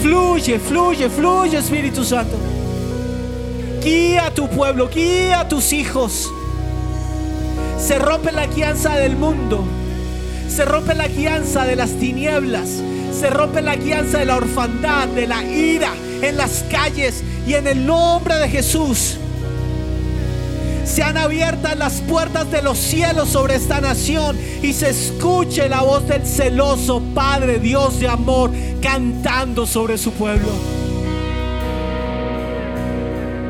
Fluye, 0.01 0.57
fluye, 0.57 1.09
fluye 1.09 1.57
Espíritu 1.57 2.05
Santo. 2.05 2.37
Guía 3.83 4.27
a 4.27 4.33
tu 4.33 4.47
pueblo, 4.47 4.87
guía 4.87 5.41
a 5.41 5.49
tus 5.49 5.73
hijos. 5.73 6.31
Se 7.77 7.99
rompe 7.99 8.31
la 8.31 8.47
guianza 8.47 8.95
del 8.95 9.17
mundo. 9.17 9.65
Se 10.47 10.63
rompe 10.63 10.95
la 10.95 11.09
guianza 11.09 11.65
de 11.65 11.75
las 11.75 11.91
tinieblas. 11.91 12.69
Se 13.11 13.29
rompe 13.29 13.61
la 13.61 13.75
guianza 13.75 14.19
de 14.19 14.25
la 14.27 14.37
orfandad, 14.37 15.09
de 15.09 15.27
la 15.27 15.43
ira 15.43 15.91
en 16.21 16.37
las 16.37 16.63
calles. 16.71 17.21
Y 17.45 17.55
en 17.55 17.67
el 17.67 17.85
nombre 17.85 18.35
de 18.35 18.47
Jesús. 18.47 19.18
Se 20.89 21.03
han 21.03 21.17
abiertas 21.17 21.77
las 21.77 22.01
puertas 22.01 22.49
de 22.51 22.63
los 22.63 22.77
cielos 22.77 23.29
sobre 23.29 23.55
esta 23.55 23.79
nación 23.79 24.37
y 24.61 24.73
se 24.73 24.89
escuche 24.89 25.69
la 25.69 25.81
voz 25.81 26.07
del 26.07 26.25
celoso 26.25 27.01
Padre 27.13 27.59
Dios 27.59 27.99
de 27.99 28.07
amor 28.07 28.51
cantando 28.81 29.67
sobre 29.67 29.97
su 29.97 30.11
pueblo. 30.11 30.49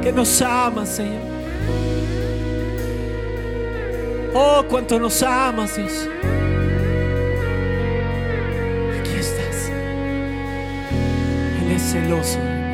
Que 0.04 0.12
nos 0.12 0.42
ama, 0.42 0.86
Señor. 0.86 1.22
Oh, 4.36 4.64
cuánto 4.70 5.00
nos 5.00 5.24
amas, 5.24 5.76
Dios. 5.76 6.08
celoso 11.90 12.69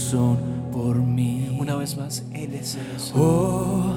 son 0.00 0.38
por 0.72 0.96
mí. 0.96 1.54
Una 1.58 1.76
vez 1.76 1.96
más, 1.96 2.24
Él 2.32 2.54
es 2.54 2.72
celoso. 2.72 3.14
Oh, 3.16 3.94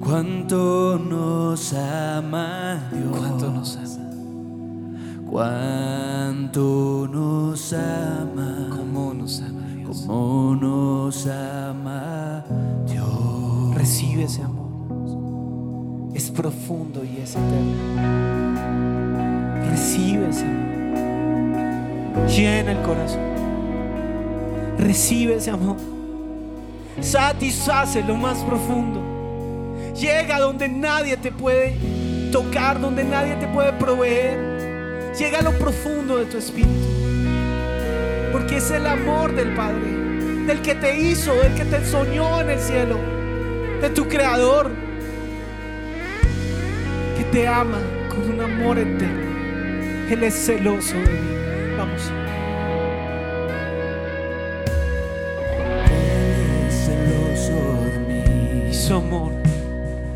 cuánto 0.00 0.98
nos 0.98 1.74
ama 1.74 2.88
Dios. 2.90 3.18
¿Cuánto 3.18 3.50
nos 3.52 3.76
ama? 3.76 3.86
Cuánto 5.30 7.08
nos 7.12 7.72
ama. 7.74 8.68
¿Cómo 8.70 9.14
nos 9.14 9.42
ama 9.42 9.66
Dios? 9.76 10.04
Cómo 10.06 10.56
nos 10.56 11.26
ama 11.26 12.44
Dios. 12.90 13.74
Recibe 13.74 14.24
ese 14.24 14.42
amor. 14.42 14.68
Es 16.14 16.30
profundo 16.30 17.04
y 17.04 17.18
es 17.18 17.36
eterno. 17.36 17.74
Recibe 19.70 20.30
ese 20.30 20.46
amor. 20.46 20.66
Llena 22.28 22.72
el 22.72 22.82
corazón. 22.82 23.37
Recibe 24.78 25.36
ese 25.36 25.50
amor. 25.50 25.76
Satisface 27.00 28.02
lo 28.02 28.14
más 28.14 28.38
profundo. 28.44 29.02
Llega 29.94 30.38
donde 30.38 30.68
nadie 30.68 31.16
te 31.16 31.32
puede 31.32 31.76
tocar, 32.30 32.80
donde 32.80 33.02
nadie 33.04 33.34
te 33.36 33.48
puede 33.48 33.72
proveer. 33.72 35.12
Llega 35.18 35.40
a 35.40 35.42
lo 35.42 35.52
profundo 35.58 36.18
de 36.18 36.26
tu 36.26 36.38
espíritu. 36.38 36.70
Porque 38.32 38.58
es 38.58 38.70
el 38.70 38.86
amor 38.86 39.34
del 39.34 39.54
Padre, 39.54 39.90
del 40.46 40.62
que 40.62 40.74
te 40.74 40.96
hizo, 40.98 41.34
del 41.34 41.54
que 41.54 41.64
te 41.64 41.84
soñó 41.84 42.40
en 42.40 42.50
el 42.50 42.60
cielo, 42.60 42.98
de 43.80 43.90
tu 43.90 44.06
Creador, 44.06 44.70
que 47.16 47.24
te 47.24 47.48
ama 47.48 47.78
con 48.08 48.30
un 48.30 48.40
amor 48.40 48.78
eterno. 48.78 50.08
Él 50.10 50.22
es 50.22 50.34
celoso 50.34 50.94
de 50.94 51.00
mí. 51.00 51.37
Su 58.88 58.94
amor. 58.94 59.32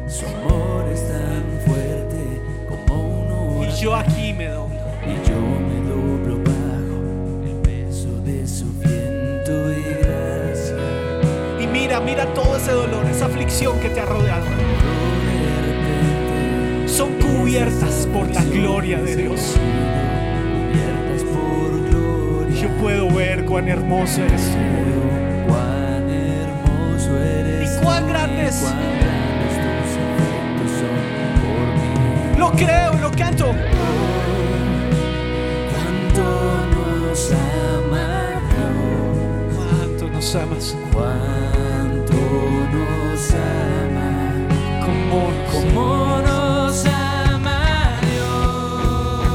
Su 0.09 0.25
amor 0.25 0.89
es 0.91 1.07
tan 1.07 1.45
fuerte 1.67 2.41
como 2.67 3.03
un 3.03 3.65
Y 3.65 3.67
huracán. 3.67 3.77
yo 3.83 3.95
aquí 3.95 4.33
me 4.33 4.47
doblo. 4.47 4.79
Y 5.05 5.29
yo 5.29 5.37
me 5.69 5.91
doblo 5.91 6.39
bajo 6.43 7.45
el 7.45 7.57
peso 7.61 8.09
de 8.25 8.49
su 8.49 8.73
viento 8.79 9.71
y 9.73 9.93
gracia. 10.03 10.77
Y 11.61 11.67
mira, 11.67 12.01
mira 12.01 12.25
todo 12.33 12.57
ese 12.57 12.73
dolor, 12.73 13.05
esa 13.11 13.27
aflicción 13.27 13.79
que 13.79 13.91
te 13.91 14.01
ha 14.01 14.07
rodeado. 14.07 14.47
Son 16.87 17.11
cubiertas 17.21 18.09
por 18.11 18.27
la 18.33 18.43
gloria 18.43 19.03
de 19.03 19.17
Dios. 19.17 19.55
Yo 22.59 22.69
puedo 22.81 23.11
ver 23.11 23.45
cuán 23.45 23.69
hermoso 23.69 24.23
eres 24.23 24.57
cuán 27.83 28.09
grandes. 28.09 28.63
Lo 32.39 32.51
creo, 32.53 32.93
lo 33.01 33.11
canto. 33.13 33.55
Cuánto 35.71 36.25
nos 37.09 37.31
ama 37.33 38.07
Dios, 38.51 39.57
Cuánto 39.57 40.09
nos 40.09 40.35
amas. 40.35 40.77
cuánto 40.93 42.15
nos 42.73 43.35
ama, 43.35 44.11
Como, 44.85 45.21
cómo 45.53 45.87
nos 46.23 46.85
ama 46.87 47.61
Dios. 48.11 49.27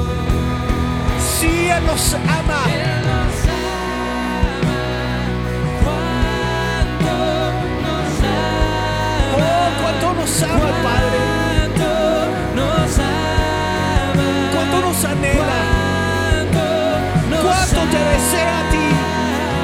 Sí, 1.39 1.53
nos 1.85 2.13
ama. 2.13 2.59
Él 2.73 2.81
nos 2.81 2.95
ama, 2.95 2.96
nos 10.39 10.49
ama 10.51 10.69
Padre. 10.83 11.19
Nos 12.55 12.99
ama. 12.99 14.27
Cuánto 14.53 14.77
nos 14.81 15.05
anhela. 15.05 15.59
Cuánto 16.51 16.65
nos 17.29 17.41
Cuánto 17.41 17.81
te 17.91 17.97
desea 17.97 18.59
a 18.59 18.69
ti. 18.69 18.87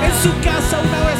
En 0.05 0.13
su 0.23 0.31
casa 0.41 0.81
una 0.81 1.01
vez 1.07 1.12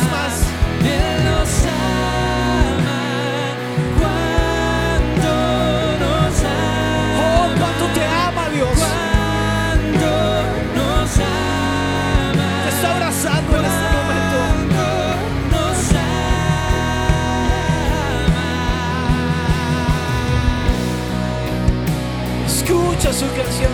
canción. 23.30 23.72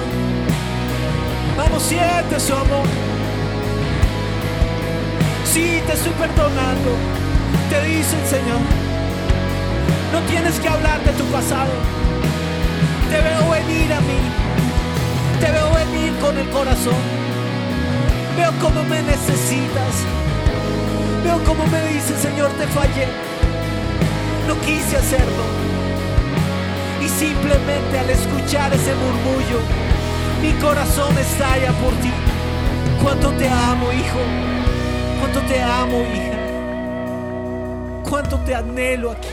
Vamos, 1.57 1.83
siente 1.83 2.39
su 2.39 2.53
amor. 2.53 2.87
Sí, 5.45 5.81
te 5.85 5.93
estoy 5.93 6.13
perdonando. 6.13 6.91
Te 7.69 7.81
dice 7.83 8.15
el 8.21 8.27
Señor. 8.27 8.61
No 10.13 10.19
tienes 10.29 10.59
que 10.59 10.69
hablar 10.69 11.03
de 11.03 11.11
tu 11.13 11.25
pasado. 11.25 11.71
Te 13.09 13.19
veo 13.19 13.49
venir 13.49 13.93
a 13.93 13.99
mí. 14.01 14.19
Te 15.39 15.51
veo 15.51 15.71
venir 15.73 16.13
con 16.19 16.37
el 16.37 16.49
corazón. 16.49 17.01
Veo 18.37 18.51
cómo 18.61 18.83
me 18.83 19.01
necesitas. 19.01 19.93
Veo 21.23 21.43
cómo 21.43 21.65
me 21.67 21.81
dice, 21.93 22.17
Señor, 22.17 22.51
te 22.51 22.67
fallé. 22.67 23.07
No 24.47 24.59
quise 24.61 24.97
hacerlo. 24.97 25.68
Simplemente 27.19 27.99
al 27.99 28.09
escuchar 28.11 28.73
ese 28.73 28.95
murmullo, 28.95 29.59
mi 30.41 30.53
corazón 30.53 31.17
estalla 31.17 31.73
por 31.73 31.91
ti. 31.95 32.09
Cuánto 33.03 33.31
te 33.31 33.49
amo, 33.49 33.91
hijo. 33.91 34.19
Cuánto 35.19 35.41
te 35.41 35.61
amo, 35.61 35.99
hija. 36.13 36.37
Cuánto 38.09 38.37
te 38.45 38.55
anhelo 38.55 39.11
aquí. 39.11 39.27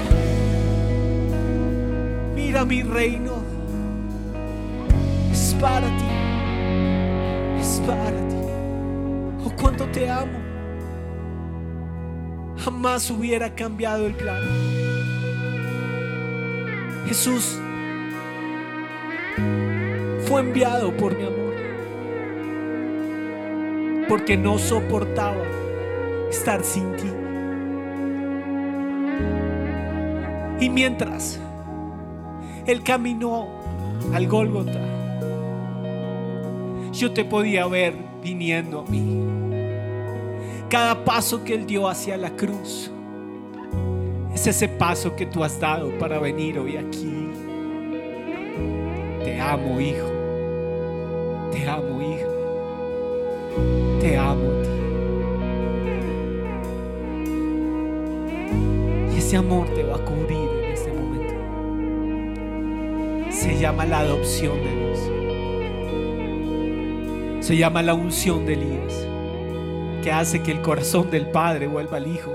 Mira 2.34 2.64
mi 2.64 2.82
reino. 2.82 3.34
Es 5.30 5.54
para 5.60 5.86
ti. 5.86 6.08
Es 7.60 7.80
para 7.86 8.10
ti. 8.10 8.36
Oh, 9.44 9.52
cuánto 9.56 9.84
te 9.86 10.10
amo. 10.10 10.40
Jamás 12.64 13.08
hubiera 13.12 13.54
cambiado 13.54 14.06
el 14.06 14.14
plan. 14.14 14.42
Jesús 17.06 17.60
fue 20.26 20.40
enviado 20.40 20.94
por 20.96 21.16
mi 21.16 21.24
amor. 21.24 21.54
Porque 24.08 24.36
no 24.36 24.58
soportaba 24.58 25.42
estar 26.30 26.62
sin 26.62 26.96
ti. 26.96 27.10
Y 30.60 30.68
mientras 30.68 31.38
Él 32.66 32.82
caminó 32.82 33.48
al 34.12 34.26
Gólgota, 34.26 34.80
yo 36.92 37.12
te 37.12 37.24
podía 37.24 37.66
ver 37.66 37.94
viniendo 38.22 38.80
a 38.80 38.90
mí. 38.90 39.22
Cada 40.68 41.04
paso 41.04 41.44
que 41.44 41.54
Él 41.54 41.66
dio 41.66 41.88
hacia 41.88 42.16
la 42.16 42.30
cruz 42.30 42.90
es 44.34 44.46
ese 44.46 44.68
paso 44.68 45.14
que 45.14 45.26
tú 45.26 45.44
has 45.44 45.60
dado 45.60 45.96
para 45.98 46.18
venir 46.18 46.58
hoy 46.58 46.76
aquí. 46.76 47.30
Te 49.24 49.40
amo, 49.40 49.80
hijo. 49.80 50.15
Te 51.66 51.72
amo, 51.72 52.00
hija. 52.00 52.28
Te 54.00 54.16
amo 54.16 54.52
a 54.52 54.62
ti. 54.62 54.68
Y 59.12 59.18
ese 59.18 59.36
amor 59.36 59.66
te 59.74 59.82
va 59.82 59.96
a 59.96 59.98
cubrir 59.98 60.48
en 60.62 60.72
este 60.72 60.92
momento. 60.92 61.34
Se 63.32 63.58
llama 63.58 63.84
la 63.84 63.98
adopción 63.98 64.62
de 64.62 64.76
Dios. 64.76 64.98
Se 67.44 67.56
llama 67.56 67.82
la 67.82 67.94
unción 67.94 68.46
de 68.46 68.52
Elías. 68.52 69.04
que 70.04 70.12
hace 70.12 70.44
que 70.44 70.52
el 70.52 70.62
corazón 70.62 71.10
del 71.10 71.32
Padre 71.32 71.66
vuelva 71.66 71.96
al 71.96 72.06
Hijo, 72.06 72.32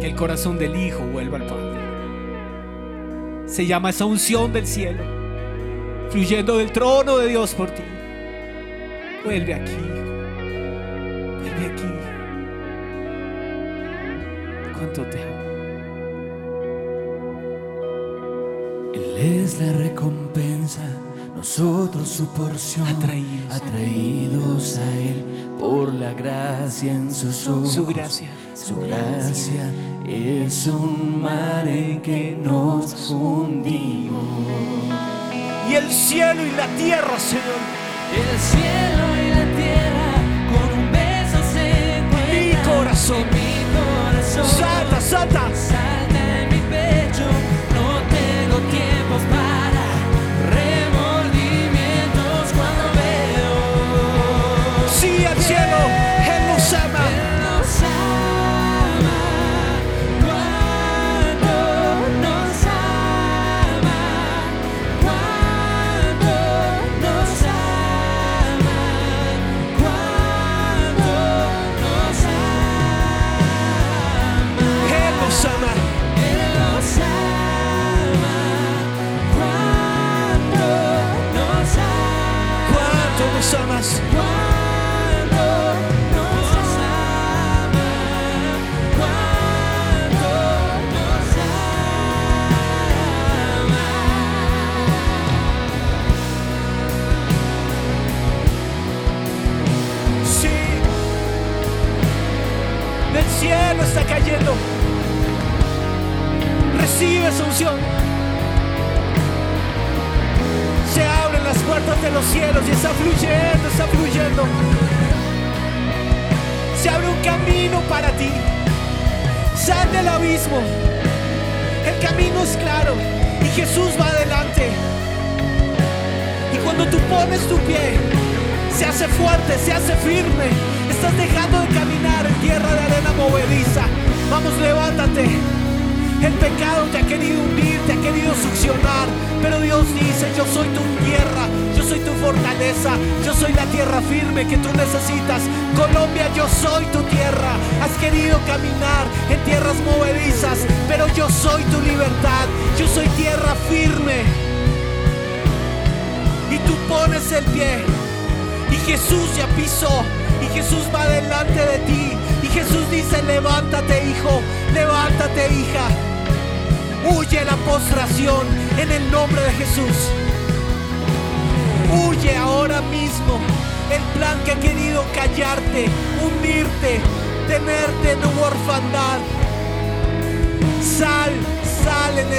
que 0.00 0.06
el 0.06 0.14
corazón 0.14 0.60
del 0.60 0.76
Hijo 0.76 1.02
vuelva 1.12 1.38
al 1.38 1.46
Padre. 1.46 1.80
Se 3.46 3.66
llama 3.66 3.90
esa 3.90 4.04
unción 4.04 4.52
del 4.52 4.68
cielo, 4.68 5.02
fluyendo 6.10 6.58
del 6.58 6.70
trono 6.70 7.18
de 7.18 7.26
Dios 7.26 7.52
por 7.52 7.72
ti. 7.72 7.82
Vuelve 9.26 9.54
aquí, 9.54 9.72
hijo. 9.72 10.04
Vuelve 11.40 11.66
aquí. 11.66 11.90
¿Cuánto 14.78 15.02
te 15.06 15.20
amo? 15.20 15.34
Él 18.94 19.16
es 19.18 19.60
la 19.60 19.72
recompensa, 19.72 20.82
nosotros 21.34 22.08
su 22.08 22.28
porción. 22.28 22.86
Atraídos. 22.86 23.50
Atraídos 23.50 24.78
a 24.78 24.96
Él 24.96 25.24
por 25.58 25.92
la 25.92 26.12
gracia 26.12 26.92
en 26.92 27.12
sus 27.12 27.48
ojos. 27.48 27.72
Su 27.72 27.84
gracia. 27.84 28.28
Su 28.54 28.76
gracia 28.76 29.72
es 30.06 30.68
un 30.68 31.20
mar 31.20 31.66
en 31.66 32.00
que 32.00 32.38
nos 32.40 33.10
hundimos. 33.10 34.22
Y 35.68 35.74
el 35.74 35.90
cielo 35.90 36.46
y 36.46 36.52
la 36.52 36.68
tierra, 36.76 37.18
Señor. 37.18 37.58
El 38.14 38.38
cielo 38.38 39.05
Mi 43.08 43.14
corazón. 43.72 45.85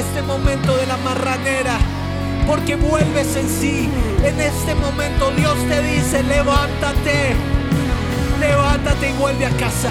Este 0.08 0.22
momento 0.22 0.76
de 0.78 0.86
la 0.86 0.98
marranera, 0.98 1.78
porque 2.48 2.76
vuelves 2.76 3.36
en 3.36 3.50
sí. 3.50 3.90
En 4.24 4.40
este 4.40 4.74
momento 4.76 5.32
Dios 5.32 5.56
te 5.68 5.82
dice, 5.82 6.24
levántate, 6.24 7.36
levántate 8.40 9.10
y 9.10 9.14
vuelve 9.14 9.46
a 9.46 9.50
casa. 9.52 9.90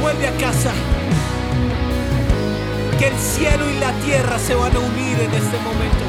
Vuelve 0.00 0.28
a 0.28 0.32
casa. 0.36 0.72
Que 2.98 3.08
el 3.08 3.18
cielo 3.18 3.68
y 3.70 3.78
la 3.80 3.92
tierra 4.04 4.38
se 4.38 4.54
van 4.54 4.74
a 4.74 4.78
unir 4.78 5.18
en 5.18 5.34
este 5.34 5.58
momento. 5.58 6.04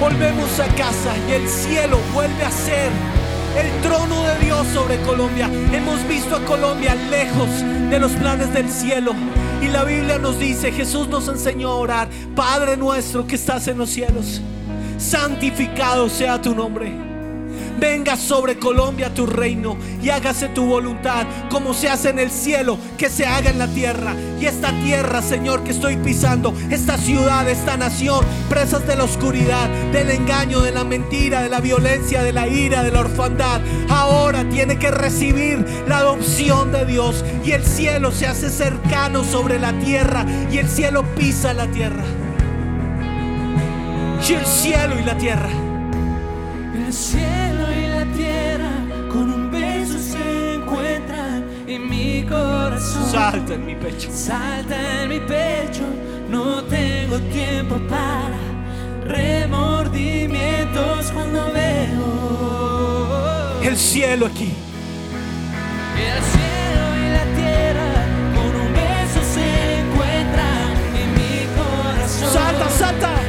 Volvemos 0.00 0.60
a 0.60 0.66
casa 0.74 1.14
y 1.28 1.32
el 1.32 1.48
cielo 1.48 1.98
vuelve 2.14 2.44
a 2.44 2.50
ser 2.50 2.90
el 3.58 3.82
trono 3.82 4.22
de 4.24 4.44
Dios 4.44 4.66
sobre 4.68 4.98
Colombia. 5.00 5.50
Hemos 5.72 6.06
visto 6.06 6.36
a 6.36 6.44
Colombia 6.44 6.94
lejos 6.94 7.48
de 7.90 7.98
los 7.98 8.12
planes 8.12 8.52
del 8.54 8.68
cielo. 8.70 9.14
Y 9.62 9.68
la 9.68 9.84
Biblia 9.84 10.18
nos 10.18 10.40
dice, 10.40 10.72
Jesús 10.72 11.06
nos 11.08 11.28
enseñó 11.28 11.68
a 11.68 11.76
orar, 11.76 12.08
Padre 12.34 12.76
nuestro 12.76 13.28
que 13.28 13.36
estás 13.36 13.68
en 13.68 13.78
los 13.78 13.90
cielos, 13.90 14.42
santificado 14.98 16.08
sea 16.08 16.42
tu 16.42 16.52
nombre. 16.52 17.12
Venga 17.78 18.16
sobre 18.16 18.60
Colombia 18.60 19.12
tu 19.12 19.26
reino 19.26 19.76
y 20.00 20.10
hágase 20.10 20.48
tu 20.48 20.66
voluntad 20.66 21.26
como 21.50 21.74
se 21.74 21.88
hace 21.88 22.10
en 22.10 22.20
el 22.20 22.30
cielo, 22.30 22.78
que 22.96 23.08
se 23.08 23.26
haga 23.26 23.50
en 23.50 23.58
la 23.58 23.66
tierra. 23.66 24.14
Y 24.40 24.46
esta 24.46 24.70
tierra, 24.82 25.20
Señor, 25.20 25.64
que 25.64 25.72
estoy 25.72 25.96
pisando, 25.96 26.54
esta 26.70 26.96
ciudad, 26.96 27.48
esta 27.48 27.76
nación, 27.76 28.24
presas 28.48 28.86
de 28.86 28.94
la 28.94 29.02
oscuridad, 29.02 29.68
del 29.90 30.10
engaño, 30.10 30.60
de 30.60 30.70
la 30.70 30.84
mentira, 30.84 31.42
de 31.42 31.48
la 31.48 31.60
violencia, 31.60 32.22
de 32.22 32.32
la 32.32 32.46
ira, 32.46 32.84
de 32.84 32.92
la 32.92 33.00
orfandad, 33.00 33.60
ahora 33.88 34.48
tiene 34.48 34.78
que 34.78 34.92
recibir 34.92 35.64
la 35.88 35.98
adopción 35.98 36.70
de 36.70 36.86
Dios. 36.86 37.24
Y 37.44 37.50
el 37.52 37.64
cielo 37.64 38.12
se 38.12 38.26
hace 38.26 38.50
cercano 38.50 39.24
sobre 39.24 39.58
la 39.58 39.72
tierra 39.80 40.24
y 40.50 40.58
el 40.58 40.68
cielo 40.68 41.02
pisa 41.16 41.52
la 41.52 41.66
tierra. 41.66 42.04
Y 44.28 44.34
el 44.34 44.46
cielo 44.46 45.00
y 45.00 45.04
la 45.04 45.16
tierra. 45.16 45.48
El 46.74 46.92
cielo 46.92 47.72
y 47.72 47.86
la 47.88 48.04
tierra 48.16 48.70
con 49.10 49.32
un 49.32 49.50
beso 49.50 49.98
se 49.98 50.54
encuentran 50.54 51.44
en 51.66 51.90
mi 51.90 52.24
corazón. 52.24 53.10
Salta 53.10 53.54
en 53.54 53.66
mi 53.66 53.74
pecho. 53.74 54.08
Salta 54.12 55.02
en 55.02 55.08
mi 55.08 55.18
pecho, 55.20 55.82
no 56.30 56.62
tengo 56.64 57.18
tiempo 57.32 57.80
para 57.88 58.38
remordimientos 59.04 61.10
cuando 61.12 61.52
veo 61.52 63.60
El 63.62 63.76
cielo 63.76 64.26
aquí. 64.26 64.52
el 65.98 66.22
cielo 66.22 66.41
Salta, 72.82 73.21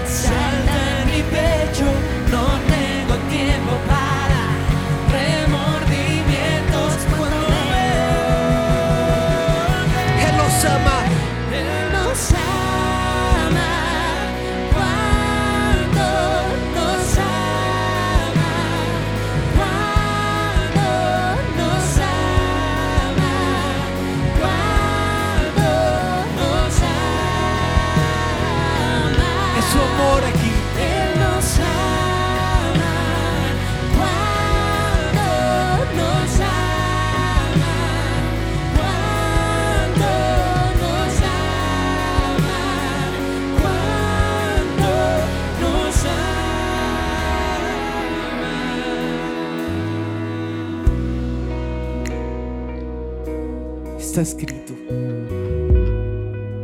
Está 54.14 54.22
escrito. 54.22 54.76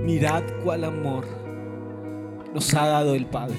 Mirad 0.03 0.43
cuál 0.63 0.83
amor 0.83 1.25
nos 2.53 2.71
ha 2.75 2.85
dado 2.85 3.15
el 3.15 3.25
Padre 3.25 3.57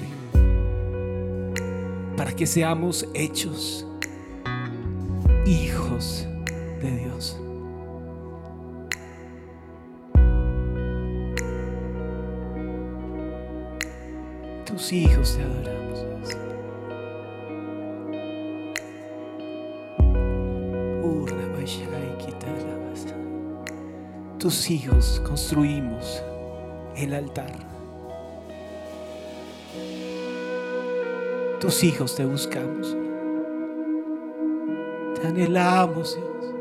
para 2.15 2.33
que 2.33 2.47
seamos 2.47 3.05
hechos 3.13 3.85
hijos 5.45 6.25
de 6.81 6.99
Dios. 6.99 7.37
Tus 14.63 14.93
hijos 14.93 15.35
te 15.35 15.43
adoramos. 15.43 16.10
Tus 24.41 24.71
hijos 24.71 25.21
construimos 25.23 26.23
el 26.95 27.13
altar. 27.13 27.51
Tus 31.59 31.83
hijos 31.83 32.15
te 32.15 32.25
buscamos. 32.25 32.97
Te 35.13 35.27
anhelamos, 35.27 36.15
Dios. 36.15 36.55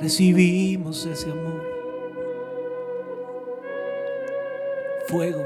Recibimos 0.00 1.04
ese 1.06 1.28
amor. 1.32 1.64
Fuego. 5.08 5.44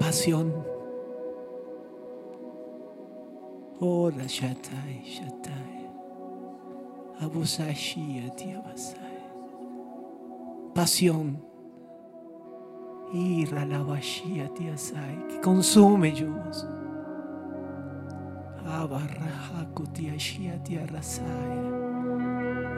Pasión. 0.00 0.52
Ora 3.78 4.24
shatai, 4.26 5.04
shatai. 5.04 5.71
Pasión. 10.74 11.44
Que 15.28 15.40
consume 15.40 16.12
yugos. 16.12 16.66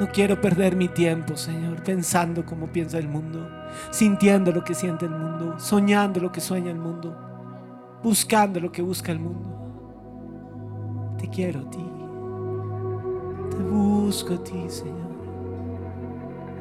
No 0.00 0.09
quiero 0.09 0.40
perder 0.40 0.74
mi 0.74 0.88
tiempo, 0.88 1.37
Señor, 1.37 1.85
pensando 1.85 2.44
como 2.44 2.66
piensa 2.66 2.98
el 2.98 3.09
mundo, 3.09 3.48
sintiendo 3.92 4.50
lo 4.50 4.64
que 4.64 4.74
siente 4.74 5.04
el 5.04 5.12
mundo, 5.12 5.59
soñando 5.59 6.20
lo 6.20 6.33
que 6.33 6.40
sueña 6.40 6.72
el 6.72 6.78
mundo, 6.78 7.16
buscando 8.02 8.59
lo 8.59 8.72
que 8.72 8.83
busca 8.83 9.12
el 9.12 9.20
mundo. 9.20 9.50
Te 11.16 11.28
quiero 11.28 11.61
a 11.61 11.70
ti, 11.70 11.85
te 13.50 13.57
busco 13.57 14.35
a 14.35 14.44
ti, 14.44 14.64
Señor. 14.68 15.14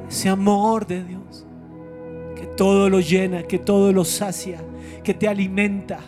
Ese 0.08 0.30
amor 0.30 0.86
de 0.86 1.04
Dios 1.04 1.46
que 2.36 2.46
todo 2.48 2.89
lo 2.89 3.00
llena, 3.00 3.43
que 3.43 3.58
todo 3.58 3.93
lo 3.93 4.04
sacia, 4.04 4.60
que 5.04 5.13
te 5.13 5.28
alimenta. 5.28 6.00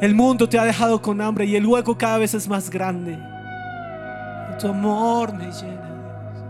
El 0.00 0.14
mundo 0.14 0.48
te 0.48 0.58
ha 0.58 0.64
dejado 0.64 1.02
con 1.02 1.20
hambre 1.20 1.44
y 1.46 1.56
el 1.56 1.66
hueco 1.66 1.98
cada 1.98 2.18
vez 2.18 2.34
es 2.34 2.48
más 2.48 2.70
grande. 2.70 3.18
Tu 4.60 4.68
amor 4.68 5.34
me 5.34 5.46
llena, 5.46 5.90
Dios. 6.32 6.44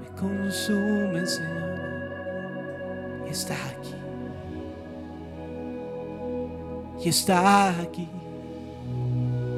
Me 0.00 0.08
consume, 0.20 1.26
Señor. 1.26 1.80
Y 3.26 3.30
está 3.30 3.54
aquí. 3.54 3.94
Y 7.04 7.08
está 7.08 7.80
aquí. 7.80 8.08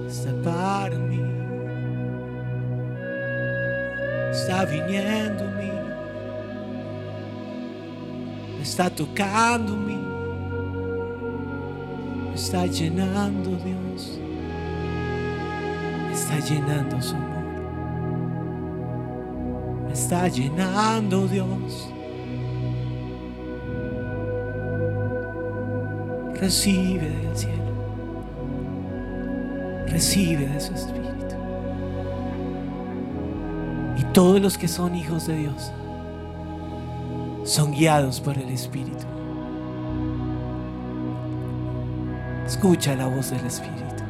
Está 0.07 0.33
para 0.43 0.97
mí. 0.97 1.34
Está 4.35 4.65
viniendo 4.65 5.45
a 5.45 5.51
mí. 5.53 5.71
Está 8.61 8.91
tocando 8.91 9.75
a 9.75 9.77
está 12.35 12.67
llenando 12.67 13.51
Dios, 13.65 14.19
está 16.13 16.39
llenando 16.41 17.01
su 17.01 17.15
amor, 17.15 17.45
está 19.93 20.29
llenando 20.29 21.29
Dios. 21.29 21.89
Recibe 26.41 27.09
del 27.09 27.37
cielo, 27.37 27.73
recibe 29.87 30.47
de 30.47 30.61
su 30.61 30.75
Espíritu. 30.75 31.14
Todos 34.15 34.41
los 34.41 34.57
que 34.57 34.69
son 34.69 34.95
hijos 34.95 35.27
de 35.27 35.37
Dios 35.37 35.73
son 37.43 37.73
guiados 37.73 38.21
por 38.21 38.39
el 38.39 38.49
Espíritu. 38.49 39.05
Escucha 42.47 42.95
la 42.95 43.09
voz 43.09 43.31
del 43.31 43.45
Espíritu. 43.45 44.05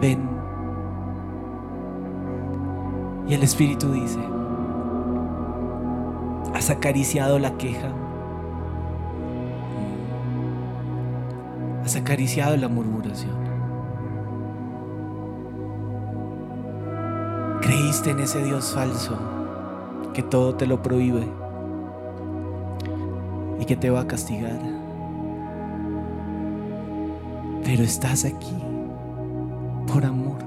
Ven. 0.00 0.28
Y 3.26 3.34
el 3.34 3.42
Espíritu 3.42 3.90
dice, 3.92 4.20
has 6.54 6.68
acariciado 6.68 7.38
la 7.38 7.56
queja, 7.56 7.88
has 11.82 11.96
acariciado 11.96 12.56
la 12.58 12.68
murmuración. 12.68 13.45
Creíste 17.66 18.10
en 18.10 18.20
ese 18.20 18.44
Dios 18.44 18.72
falso 18.72 19.18
que 20.14 20.22
todo 20.22 20.54
te 20.54 20.68
lo 20.68 20.80
prohíbe 20.82 21.26
y 23.58 23.64
que 23.64 23.74
te 23.74 23.90
va 23.90 24.02
a 24.02 24.06
castigar. 24.06 24.60
Pero 27.64 27.82
estás 27.82 28.24
aquí 28.24 28.54
por 29.92 30.04
amor 30.04 30.38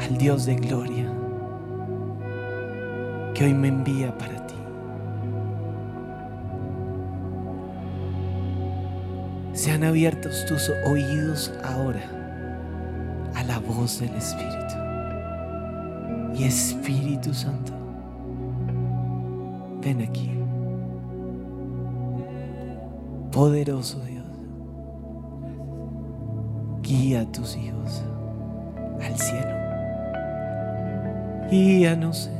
al 0.00 0.16
Dios 0.18 0.46
de 0.46 0.54
gloria 0.54 1.12
que 3.34 3.46
hoy 3.46 3.54
me 3.54 3.66
envía 3.66 4.16
para 4.16 4.46
ti. 4.46 4.54
Sean 9.52 9.82
abiertos 9.82 10.46
tus 10.46 10.70
oídos 10.86 11.52
ahora 11.64 12.04
a 13.34 13.42
la 13.42 13.58
voz 13.58 13.98
del 13.98 14.14
Espíritu. 14.14 14.77
Y 16.38 16.44
Espíritu 16.44 17.34
Santo, 17.34 17.72
ven 19.82 20.02
aquí 20.02 20.30
poderoso 23.32 24.00
Dios. 24.00 24.24
Guía 26.82 27.22
a 27.22 27.32
tus 27.32 27.56
hijos 27.56 28.02
al 29.00 29.18
cielo. 29.18 29.58
Guíanos, 31.50 32.16
Señor. 32.16 32.38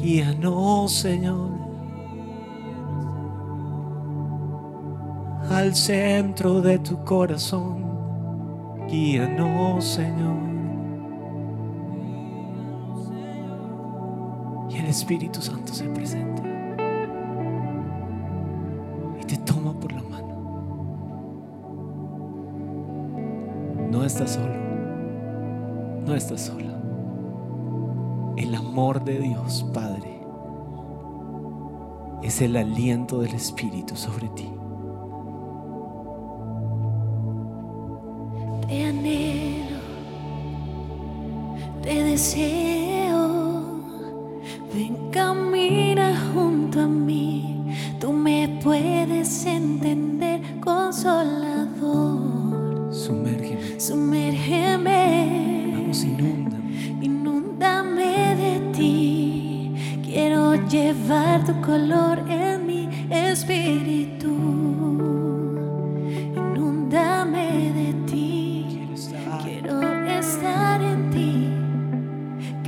Guíanos, 0.00 0.92
Señor. 0.92 1.50
Al 5.50 5.74
centro 5.74 6.60
de 6.60 6.78
tu 6.78 7.04
corazón. 7.04 7.82
Guíanos, 8.88 9.84
Señor. 9.84 10.51
Espíritu 14.92 15.40
Santo 15.40 15.72
se 15.72 15.84
presenta. 15.88 16.42
y 19.18 19.24
te 19.24 19.38
toma 19.38 19.72
por 19.72 19.90
la 19.90 20.02
mano. 20.02 20.34
No 23.90 24.04
estás 24.04 24.32
solo, 24.32 24.54
no 26.06 26.14
estás 26.14 26.42
sola. 26.42 26.78
El 28.36 28.54
amor 28.54 29.02
de 29.02 29.18
Dios, 29.18 29.64
Padre, 29.72 30.20
es 32.22 32.42
el 32.42 32.54
aliento 32.56 33.20
del 33.22 33.34
Espíritu 33.34 33.96
sobre 33.96 34.28
ti. 34.28 34.50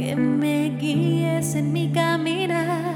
que 0.04 0.16
me 0.16 0.76
guíes 0.78 1.54
en 1.54 1.72
mi 1.72 1.88
caminar. 1.88 2.94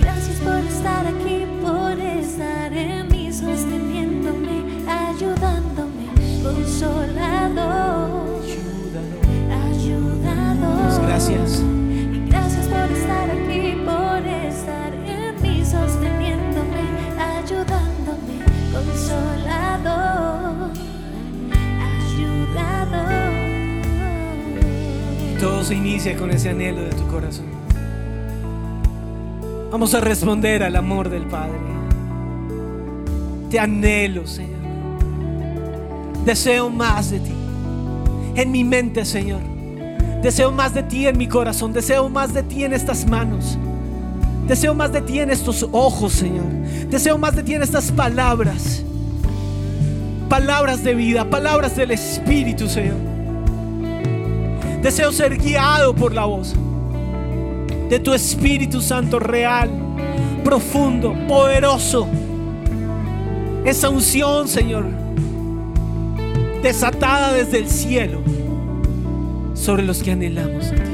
Gracias 0.00 0.40
por 0.40 0.58
estar 0.58 1.06
aquí, 1.06 1.46
por 1.62 1.92
estar 2.00 2.72
en 2.72 3.08
mí, 3.08 3.32
sosteniéndome, 3.32 4.82
ayudándome, 4.88 6.06
consolador. 6.42 8.10
Ayúdanos. 8.42 9.68
Ayúdanos. 9.70 10.98
Gracias. 11.06 11.62
Y 11.62 12.28
gracias 12.28 12.66
por 12.66 12.90
estar 12.90 13.21
Todo 25.42 25.64
se 25.64 25.74
inicia 25.74 26.16
con 26.16 26.30
ese 26.30 26.50
anhelo 26.50 26.82
de 26.82 26.90
tu 26.90 27.04
corazón. 27.08 27.46
Vamos 29.72 29.92
a 29.92 30.00
responder 30.00 30.62
al 30.62 30.76
amor 30.76 31.08
del 31.08 31.24
Padre. 31.24 31.58
Te 33.50 33.58
anhelo, 33.58 34.24
Señor. 34.24 34.60
Deseo 36.24 36.70
más 36.70 37.10
de 37.10 37.18
ti. 37.18 37.34
En 38.36 38.52
mi 38.52 38.62
mente, 38.62 39.04
Señor. 39.04 39.40
Deseo 40.22 40.52
más 40.52 40.74
de 40.74 40.84
ti 40.84 41.08
en 41.08 41.18
mi 41.18 41.26
corazón. 41.26 41.72
Deseo 41.72 42.08
más 42.08 42.32
de 42.32 42.44
ti 42.44 42.62
en 42.62 42.72
estas 42.72 43.04
manos. 43.04 43.58
Deseo 44.46 44.74
más 44.74 44.92
de 44.92 45.02
ti 45.02 45.18
en 45.18 45.30
estos 45.30 45.66
ojos, 45.72 46.12
Señor. 46.12 46.46
Deseo 46.88 47.18
más 47.18 47.34
de 47.34 47.42
ti 47.42 47.54
en 47.54 47.64
estas 47.64 47.90
palabras. 47.90 48.84
Palabras 50.28 50.84
de 50.84 50.94
vida, 50.94 51.28
palabras 51.28 51.74
del 51.74 51.90
Espíritu, 51.90 52.68
Señor. 52.68 53.11
Deseo 54.82 55.12
ser 55.12 55.38
guiado 55.38 55.94
por 55.94 56.12
la 56.12 56.24
voz 56.24 56.54
de 57.88 58.00
tu 58.00 58.12
Espíritu 58.12 58.80
Santo 58.80 59.20
real, 59.20 59.70
profundo, 60.42 61.14
poderoso. 61.28 62.08
Esa 63.64 63.90
unción, 63.90 64.48
Señor, 64.48 64.86
desatada 66.62 67.32
desde 67.32 67.58
el 67.58 67.68
cielo 67.68 68.22
sobre 69.54 69.84
los 69.84 70.02
que 70.02 70.10
anhelamos 70.10 70.72
a 70.72 70.74
ti. 70.74 70.91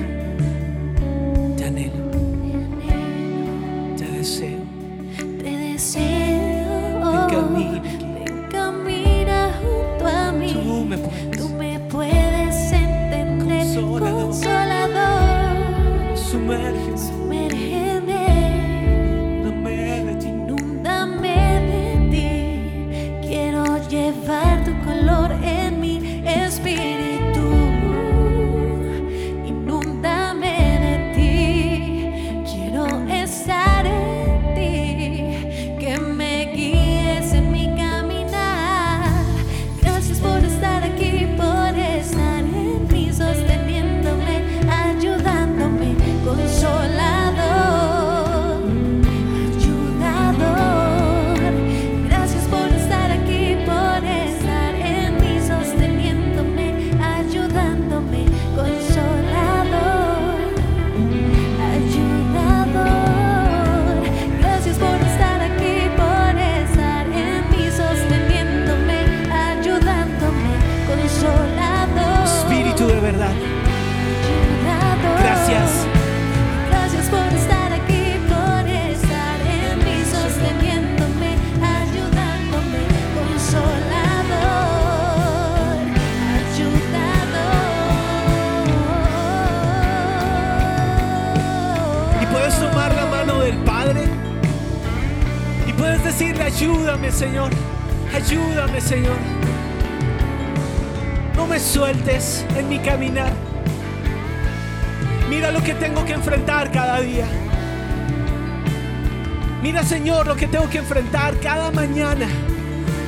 Que 110.69 110.79
enfrentar 110.79 111.39
cada 111.41 111.71
mañana. 111.71 112.27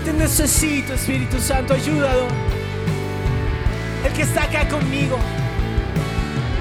Te 0.04 0.12
necesito 0.12 0.94
Espíritu 0.94 1.38
Santo, 1.38 1.74
ayúdalo. 1.74 2.26
El 4.04 4.12
que 4.12 4.22
está 4.22 4.44
acá 4.44 4.66
conmigo. 4.68 5.18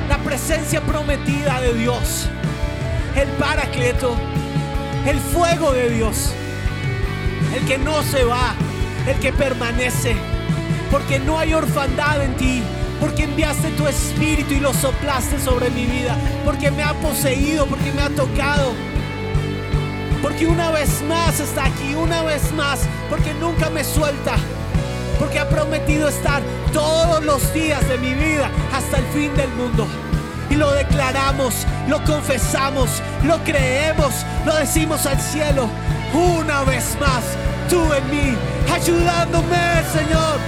La 0.10 0.18
presencia 0.18 0.82
prometida 0.82 1.62
de 1.62 1.74
Dios, 1.74 2.28
el 3.16 3.30
Paracleto, 3.30 4.18
el 5.06 5.20
fuego 5.20 5.72
de 5.72 5.90
Dios, 5.90 6.34
el 7.56 7.66
que 7.66 7.78
no 7.78 8.02
se 8.04 8.24
va, 8.24 8.56
el 9.08 9.18
que 9.20 9.32
permanece, 9.32 10.16
porque 10.92 11.20
no 11.20 11.38
hay 11.38 11.54
orfandad 11.54 12.24
en 12.24 12.34
ti, 12.36 12.64
porque 13.00 13.24
enviaste 13.24 13.70
tu 13.72 13.88
espíritu 13.88 14.56
y 14.56 14.60
lo 14.60 14.74
soplaste 14.74 15.40
sobre 15.40 15.70
mi 15.70 15.86
vida, 15.86 16.18
porque 16.44 16.72
me 16.72 16.84
ha 16.84 16.94
poseído, 16.96 17.68
porque 17.68 17.92
me 17.92 18.02
ha 18.02 18.10
tocado. 18.10 18.89
Porque 20.40 20.54
una 20.54 20.72
vez 20.72 21.02
más 21.02 21.38
está 21.42 21.66
aquí, 21.66 21.96
una 21.96 22.24
vez 22.24 22.54
más, 22.54 22.80
porque 23.10 23.34
nunca 23.42 23.70
me 23.70 23.84
suelta, 23.84 24.38
porque 25.20 25.38
ha 25.38 25.50
prometido 25.50 26.08
estar 26.08 26.42
todos 26.72 27.22
los 27.26 27.54
días 27.54 27.86
de 27.90 27.98
mi 27.98 28.14
vida 28.14 28.50
hasta 28.72 29.00
el 29.00 29.06
fin 29.08 29.36
del 29.36 29.50
mundo. 29.50 29.86
Y 30.50 30.56
lo 30.56 30.72
declaramos, 30.72 31.68
lo 31.90 32.02
confesamos, 32.06 33.02
lo 33.26 33.38
creemos, 33.44 34.14
lo 34.46 34.56
decimos 34.56 35.06
al 35.08 35.20
cielo. 35.20 35.68
Una 36.14 36.64
vez 36.64 36.96
más, 37.02 37.22
tú 37.70 37.94
en 37.94 38.10
mí, 38.10 38.38
ayudándome, 38.74 39.84
Señor. 39.92 40.40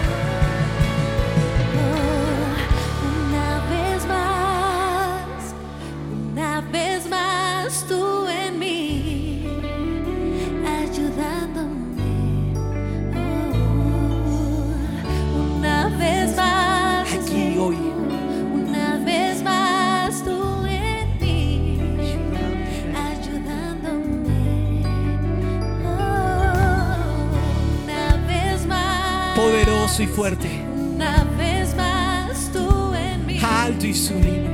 Y 30.02 30.08
fuerte, 30.08 30.48
una 30.96 31.24
vez 31.38 31.76
más 31.76 32.50
tú 32.52 32.94
en 32.94 33.26
mí 33.26 33.40
alto 33.44 33.86
y 33.86 33.94
sublime, 33.94 34.50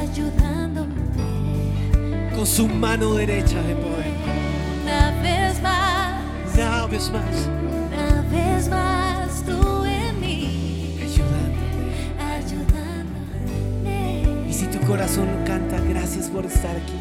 ayudándome 0.00 0.94
con 2.34 2.46
su 2.46 2.68
mano 2.68 3.14
derecha 3.14 3.60
de 3.62 3.74
poder. 3.74 4.12
una 4.84 5.10
vez 5.22 5.60
más, 5.62 6.22
Una 6.54 6.86
vez 6.86 7.10
más, 7.10 7.48
una 7.92 8.22
vez 8.30 8.68
más 8.68 9.42
tú 9.44 9.84
en 9.84 10.20
mí 10.20 10.98
ayudándome. 11.02 11.94
ayudándome. 13.82 14.48
Y 14.48 14.52
si 14.52 14.66
tu 14.66 14.78
corazón 14.86 15.26
lo 15.26 15.44
canta, 15.44 15.80
gracias 15.88 16.28
por 16.28 16.44
estar 16.46 16.76
aquí. 16.76 16.98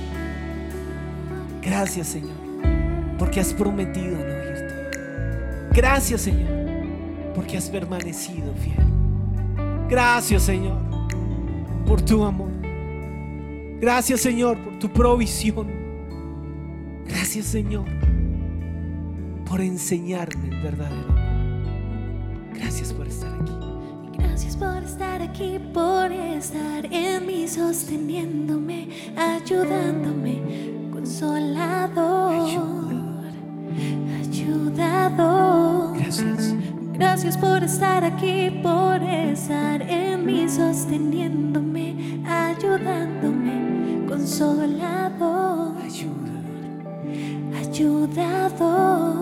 Gracias, 1.61 2.07
Señor, 2.07 2.35
porque 3.19 3.39
has 3.39 3.53
prometido 3.53 4.17
no 4.17 4.33
irte. 4.49 4.89
Gracias, 5.73 6.21
Señor, 6.21 6.60
porque 7.33 7.57
has 7.57 7.69
permanecido 7.69 8.53
fiel. 8.55 8.85
Gracias, 9.89 10.43
Señor, 10.43 10.77
por 11.85 12.01
tu 12.01 12.23
amor. 12.23 12.51
Gracias, 13.81 14.21
Señor, 14.21 14.57
por 14.59 14.79
tu 14.79 14.89
provisión. 14.89 15.67
Gracias, 17.05 17.47
Señor, 17.47 17.85
por 19.45 19.59
enseñarme 19.59 20.49
el 20.49 20.61
verdadero 20.61 21.09
amor. 21.09 21.19
Gracias 22.53 22.93
por 22.93 23.07
estar 23.07 23.33
aquí. 23.41 23.51
Gracias 24.17 24.55
por 24.55 24.83
estar 24.83 25.21
aquí, 25.21 25.59
por 25.73 26.11
estar 26.11 26.85
en 26.85 27.25
mí, 27.25 27.47
sosteniéndome, 27.47 28.87
ayudándome, 29.17 30.41
consolador, 30.91 32.33
ayudador. 34.21 35.97
Gracias. 35.97 36.55
Gracias 37.01 37.35
por 37.35 37.63
estar 37.63 38.03
aquí, 38.03 38.51
por 38.61 39.01
estar 39.01 39.81
en 39.81 40.23
mí, 40.23 40.47
sosteniéndome, 40.47 42.21
ayudándome, 42.23 44.05
consolador, 44.07 45.81
Ayuda. 45.81 46.31
ayudador. 47.59 49.15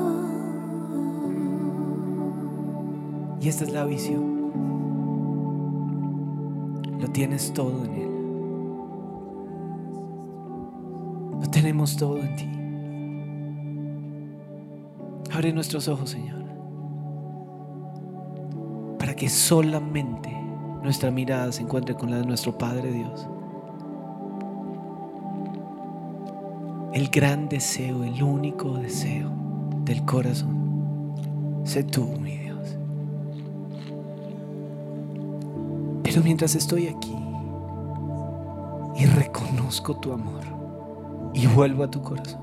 Y 3.40 3.48
esta 3.48 3.64
es 3.64 3.72
la 3.72 3.86
visión. 3.86 4.52
Lo 7.00 7.08
tienes 7.08 7.54
todo 7.54 7.86
en 7.86 7.94
Él. 7.94 8.12
Lo 11.40 11.50
tenemos 11.50 11.96
todo 11.96 12.18
en 12.18 12.36
ti. 12.36 12.50
Abre 15.34 15.54
nuestros 15.54 15.88
ojos, 15.88 16.10
Señor. 16.10 16.39
Que 19.20 19.28
solamente 19.28 20.32
nuestra 20.82 21.12
mirada 21.12 21.52
se 21.52 21.62
encuentre 21.62 21.94
con 21.94 22.10
la 22.10 22.20
de 22.20 22.26
nuestro 22.26 22.58
Padre 22.58 22.90
Dios. 22.94 23.28
El 26.94 27.10
gran 27.10 27.50
deseo, 27.50 28.06
el 28.06 28.24
único 28.24 28.78
deseo 28.78 29.30
del 29.84 30.06
corazón. 30.06 31.12
Sé 31.66 31.84
tú, 31.84 32.06
mi 32.06 32.38
Dios. 32.38 32.78
Pero 36.04 36.24
mientras 36.24 36.56
estoy 36.56 36.88
aquí 36.88 37.18
y 38.96 39.06
reconozco 39.06 39.98
tu 39.98 40.14
amor 40.14 40.44
y 41.34 41.46
vuelvo 41.46 41.84
a 41.84 41.92
tu 41.92 42.02
corazón, 42.02 42.40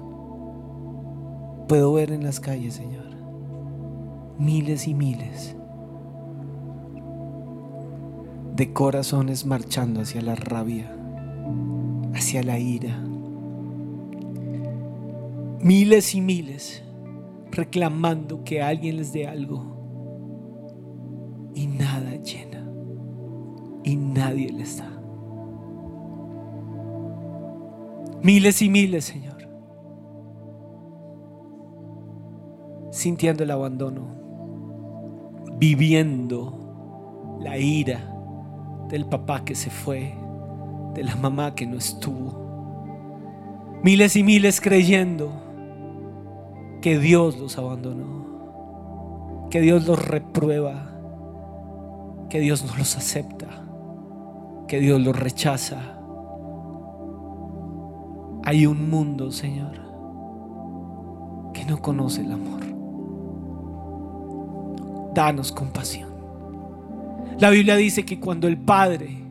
puedo 1.69 1.95
ver 1.95 2.13
en 2.13 2.23
las 2.23 2.39
calles, 2.39 2.75
Señor, 2.75 3.07
miles 4.39 4.87
y 4.87 4.93
miles 4.93 5.57
de 8.57 8.73
corazones 8.73 9.45
marchando 9.45 10.01
hacia 10.01 10.23
la 10.23 10.35
rabia, 10.35 10.91
hacia 12.15 12.43
la 12.43 12.59
ira. 12.59 12.99
Miles 15.61 16.15
y 16.15 16.23
miles 16.23 16.83
reclamando 17.51 18.45
que 18.45 18.63
alguien 18.63 18.97
les 18.97 19.13
dé 19.13 19.27
algo 19.27 19.63
y 21.55 21.67
nada 21.67 22.17
llena 22.17 22.67
y 23.85 23.97
nadie 23.97 24.51
les 24.51 24.79
da. 24.79 24.91
Miles 28.23 28.63
y 28.63 28.71
miles, 28.71 29.05
Señor, 29.05 29.47
sintiendo 32.91 33.43
el 33.43 33.51
abandono, 33.51 34.07
viviendo 35.59 37.39
la 37.39 37.59
ira 37.59 38.15
del 38.89 39.07
papá 39.07 39.45
que 39.45 39.55
se 39.55 39.71
fue, 39.71 40.15
de 40.95 41.05
la 41.05 41.17
mamá 41.17 41.55
que 41.55 41.67
no 41.67 41.77
estuvo. 41.77 42.47
Miles 43.83 44.17
y 44.17 44.23
miles 44.23 44.61
creyendo 44.61 45.33
que 46.81 46.99
Dios 46.99 47.39
los 47.39 47.59
abandonó, 47.59 49.49
que 49.51 49.61
Dios 49.61 49.87
los 49.87 50.05
reprueba, 50.05 50.91
que 52.29 52.41
Dios 52.41 52.65
no 52.65 52.77
los 52.77 52.97
acepta, 52.97 53.49
que 54.69 54.81
Dios 54.81 55.01
los 55.01 55.19
rechaza. 55.19 55.99
Hay 58.45 58.67
un 58.67 58.89
mundo, 58.91 59.33
Señor, 59.33 59.75
que 61.53 61.65
no 61.65 61.81
conoce 61.81 62.23
el 62.23 62.33
amor. 62.33 62.61
Danos 65.15 65.51
compasión. 65.51 66.06
La 67.39 67.51
Biblia 67.51 67.77
dice 67.77 68.05
que 68.05 68.19
cuando 68.19 68.49
el 68.49 68.57
Padre 68.57 69.23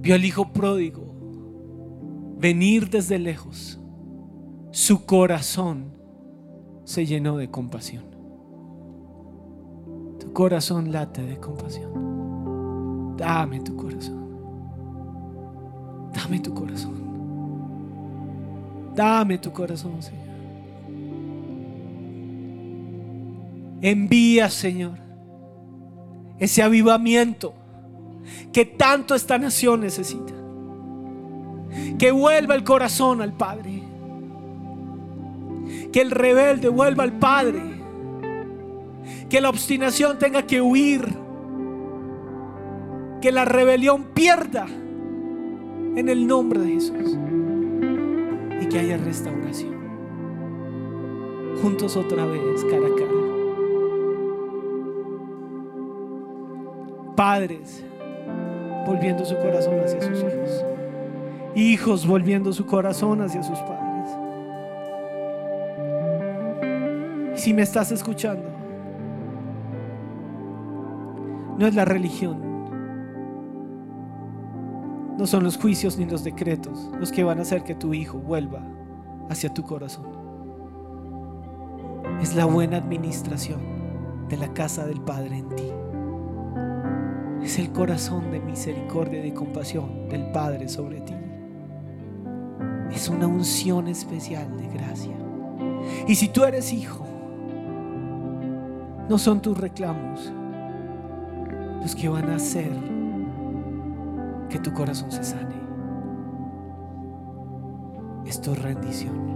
vio 0.00 0.14
al 0.14 0.24
Hijo 0.24 0.52
pródigo 0.52 1.02
venir 2.38 2.90
desde 2.90 3.18
lejos, 3.18 3.80
su 4.70 5.04
corazón 5.04 5.92
se 6.84 7.04
llenó 7.04 7.36
de 7.36 7.50
compasión. 7.50 8.04
Tu 10.20 10.32
corazón 10.32 10.92
late 10.92 11.22
de 11.22 11.38
compasión. 11.38 13.16
Dame 13.16 13.60
tu 13.60 13.76
corazón. 13.76 14.22
Dame 16.14 16.38
tu 16.38 16.54
corazón. 16.54 16.92
Dame 18.94 19.38
tu 19.38 19.52
corazón, 19.52 20.02
Señor. 20.02 20.22
Envía, 23.80 24.48
Señor, 24.48 24.98
ese 26.42 26.60
avivamiento 26.60 27.54
que 28.52 28.64
tanto 28.64 29.14
esta 29.14 29.38
nación 29.38 29.80
necesita. 29.80 30.32
Que 32.00 32.10
vuelva 32.10 32.56
el 32.56 32.64
corazón 32.64 33.22
al 33.22 33.32
Padre. 33.32 33.80
Que 35.92 36.00
el 36.00 36.10
rebelde 36.10 36.68
vuelva 36.68 37.04
al 37.04 37.12
Padre. 37.12 37.62
Que 39.30 39.40
la 39.40 39.50
obstinación 39.50 40.18
tenga 40.18 40.42
que 40.42 40.60
huir. 40.60 41.14
Que 43.20 43.30
la 43.30 43.44
rebelión 43.44 44.06
pierda 44.12 44.66
en 44.66 46.08
el 46.08 46.26
nombre 46.26 46.58
de 46.58 46.72
Jesús. 46.72 47.16
Y 48.60 48.66
que 48.66 48.80
haya 48.80 48.96
restauración. 48.96 49.76
Juntos 51.62 51.96
otra 51.96 52.26
vez, 52.26 52.64
cara 52.64 52.88
a 52.88 52.96
cara. 52.96 53.21
Padres 57.14 57.84
volviendo 58.86 59.24
su 59.24 59.36
corazón 59.36 59.80
hacia 59.80 60.00
sus 60.00 60.18
hijos. 60.18 60.64
Hijos 61.54 62.06
volviendo 62.06 62.52
su 62.52 62.66
corazón 62.66 63.20
hacia 63.22 63.42
sus 63.42 63.58
padres. 63.58 64.08
Si 67.34 67.52
me 67.52 67.62
estás 67.62 67.92
escuchando, 67.92 68.48
no 71.58 71.66
es 71.66 71.74
la 71.74 71.84
religión, 71.84 72.52
no 75.18 75.26
son 75.26 75.44
los 75.44 75.58
juicios 75.58 75.98
ni 75.98 76.06
los 76.06 76.24
decretos 76.24 76.90
los 76.98 77.12
que 77.12 77.22
van 77.22 77.38
a 77.38 77.42
hacer 77.42 77.62
que 77.62 77.74
tu 77.74 77.94
hijo 77.94 78.18
vuelva 78.18 78.62
hacia 79.28 79.52
tu 79.52 79.62
corazón. 79.62 80.06
Es 82.20 82.34
la 82.34 82.44
buena 82.44 82.78
administración 82.78 83.60
de 84.28 84.36
la 84.36 84.52
casa 84.54 84.86
del 84.86 85.00
Padre 85.00 85.38
en 85.38 85.48
ti. 85.50 85.70
Es 87.42 87.58
el 87.58 87.72
corazón 87.72 88.30
de 88.30 88.40
misericordia 88.40 89.18
y 89.18 89.30
de 89.30 89.34
compasión 89.34 90.08
del 90.08 90.30
Padre 90.32 90.68
sobre 90.68 91.00
ti. 91.00 91.14
Es 92.92 93.08
una 93.08 93.26
unción 93.26 93.88
especial 93.88 94.56
de 94.56 94.68
gracia. 94.68 95.16
Y 96.06 96.14
si 96.14 96.28
tú 96.28 96.44
eres 96.44 96.72
hijo, 96.72 97.04
no 99.08 99.18
son 99.18 99.42
tus 99.42 99.58
reclamos 99.58 100.32
los 101.82 101.96
que 101.96 102.08
van 102.08 102.30
a 102.30 102.36
hacer 102.36 102.70
que 104.48 104.58
tu 104.60 104.72
corazón 104.72 105.10
se 105.10 105.24
sane. 105.24 105.56
Es 108.24 108.40
tu 108.40 108.54
rendición. 108.54 109.32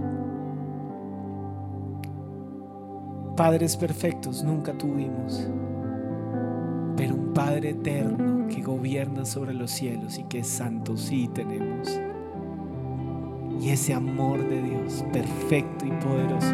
Padres 3.35 3.75
perfectos 3.75 4.43
nunca 4.43 4.73
tuvimos, 4.73 5.47
pero 6.97 7.13
un 7.13 7.33
Padre 7.33 7.69
eterno 7.69 8.47
que 8.47 8.61
gobierna 8.63 9.23
sobre 9.23 9.53
los 9.53 9.69
cielos 9.69 10.17
y 10.17 10.23
que 10.23 10.39
es 10.39 10.47
santo 10.47 10.97
sí 10.97 11.29
tenemos. 11.31 11.87
Y 13.61 13.69
ese 13.69 13.93
amor 13.93 14.47
de 14.49 14.61
Dios 14.61 15.05
perfecto 15.13 15.85
y 15.85 15.91
poderoso 15.91 16.53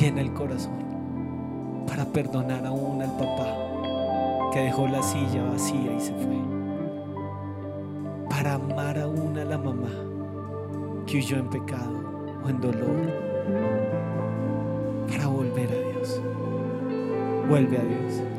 llena 0.00 0.22
el 0.22 0.32
corazón 0.32 0.80
para 1.86 2.06
perdonar 2.06 2.64
aún 2.66 3.02
al 3.02 3.16
papá 3.16 3.56
que 4.52 4.60
dejó 4.60 4.88
la 4.88 5.02
silla 5.02 5.42
vacía 5.44 5.92
y 5.96 6.00
se 6.00 6.14
fue. 6.14 6.40
Para 8.28 8.54
amar 8.54 8.98
aún 8.98 9.36
a 9.38 9.44
la 9.44 9.58
mamá 9.58 9.90
que 11.06 11.18
huyó 11.18 11.36
en 11.36 11.50
pecado 11.50 12.40
o 12.44 12.48
en 12.48 12.60
dolor. 12.60 13.12
Para 15.08 15.26
volver 15.26 15.68
a 15.68 15.92
Dios. 15.92 16.20
Vuelve 17.48 17.78
a 17.78 17.82
Dios. 17.82 18.29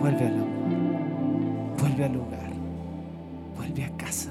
Vuelve 0.00 0.26
al 0.26 0.34
amor. 0.34 1.78
Vuelve 1.80 2.04
al 2.04 2.12
lugar. 2.12 2.50
Vuelve 3.56 3.84
a 3.84 3.90
casa. 3.96 4.30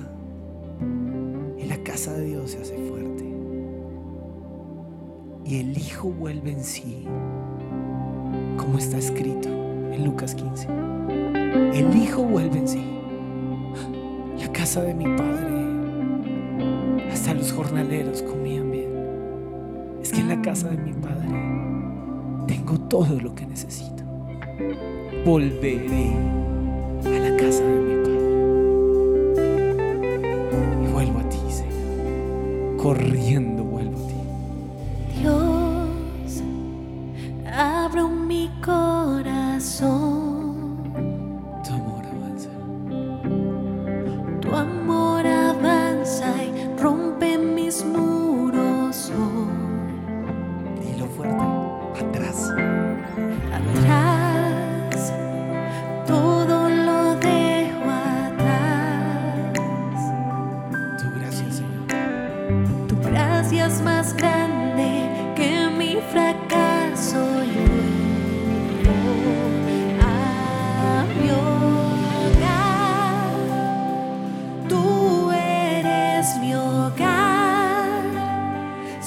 Y 1.58 1.66
la 1.66 1.78
casa 1.84 2.14
de 2.14 2.26
Dios 2.26 2.52
se 2.52 2.62
hace 2.62 2.78
fuerte. 2.88 3.26
Y 5.46 5.60
el 5.60 5.78
Hijo 5.78 6.10
vuelve 6.10 6.52
en 6.52 6.64
sí, 6.64 7.06
como 8.58 8.78
está 8.78 8.98
escrito 8.98 9.50
en 9.98 10.06
Lucas 10.06 10.36
15. 10.36 10.68
el 11.74 11.96
hijo 11.96 12.24
vuelve 12.24 12.60
en 12.60 12.68
sí. 12.68 12.84
La 14.40 14.52
casa 14.52 14.82
de 14.84 14.94
mi 14.94 15.06
padre, 15.16 15.52
hasta 17.12 17.34
los 17.34 17.52
jornaleros 17.52 18.22
comían 18.24 18.72
bien. 18.72 18.90
Es 20.02 20.12
que 20.12 20.20
en 20.20 20.28
la 20.28 20.42
casa 20.42 20.70
de 20.70 20.78
mi 20.78 20.94
padre 20.94 21.30
tengo 22.48 22.80
todo 22.82 23.20
lo 23.20 23.34
que 23.34 23.46
necesito. 23.46 24.04
Volveré 25.26 26.12
a 27.06 27.20
la 27.20 27.38
casa 27.38 27.77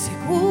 seguro 0.00 0.49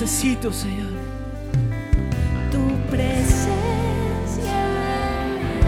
necesito, 0.00 0.50
Señor. 0.50 0.88
Tu 2.50 2.90
presencia 2.90 3.50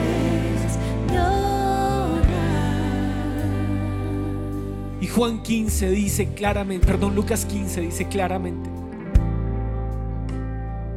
es. 0.00 0.78
Y 5.02 5.06
Juan 5.06 5.42
15 5.42 5.90
dice 5.90 6.28
claramente, 6.28 6.86
perdón, 6.86 7.14
Lucas 7.14 7.44
15 7.44 7.82
dice 7.82 8.08
claramente 8.08 8.70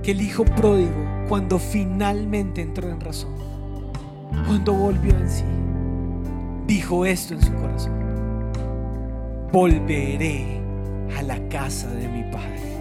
que 0.02 0.12
el 0.12 0.22
hijo 0.22 0.46
pródigo, 0.46 0.94
cuando 1.28 1.60
finalmente 1.60 2.62
entró 2.62 2.90
en 2.90 3.02
razón, 3.02 3.34
cuando 4.48 4.74
volvió 4.74 5.12
en 5.12 5.30
sí, 5.30 5.44
dijo 6.68 7.06
esto 7.06 7.34
en 7.34 7.42
su 7.42 7.54
corazón: 7.56 7.94
Volveré 9.52 10.62
a 11.18 11.22
la 11.24 11.38
casa 11.50 11.90
de 11.90 12.08
mi 12.08 12.24
padre. 12.32 12.75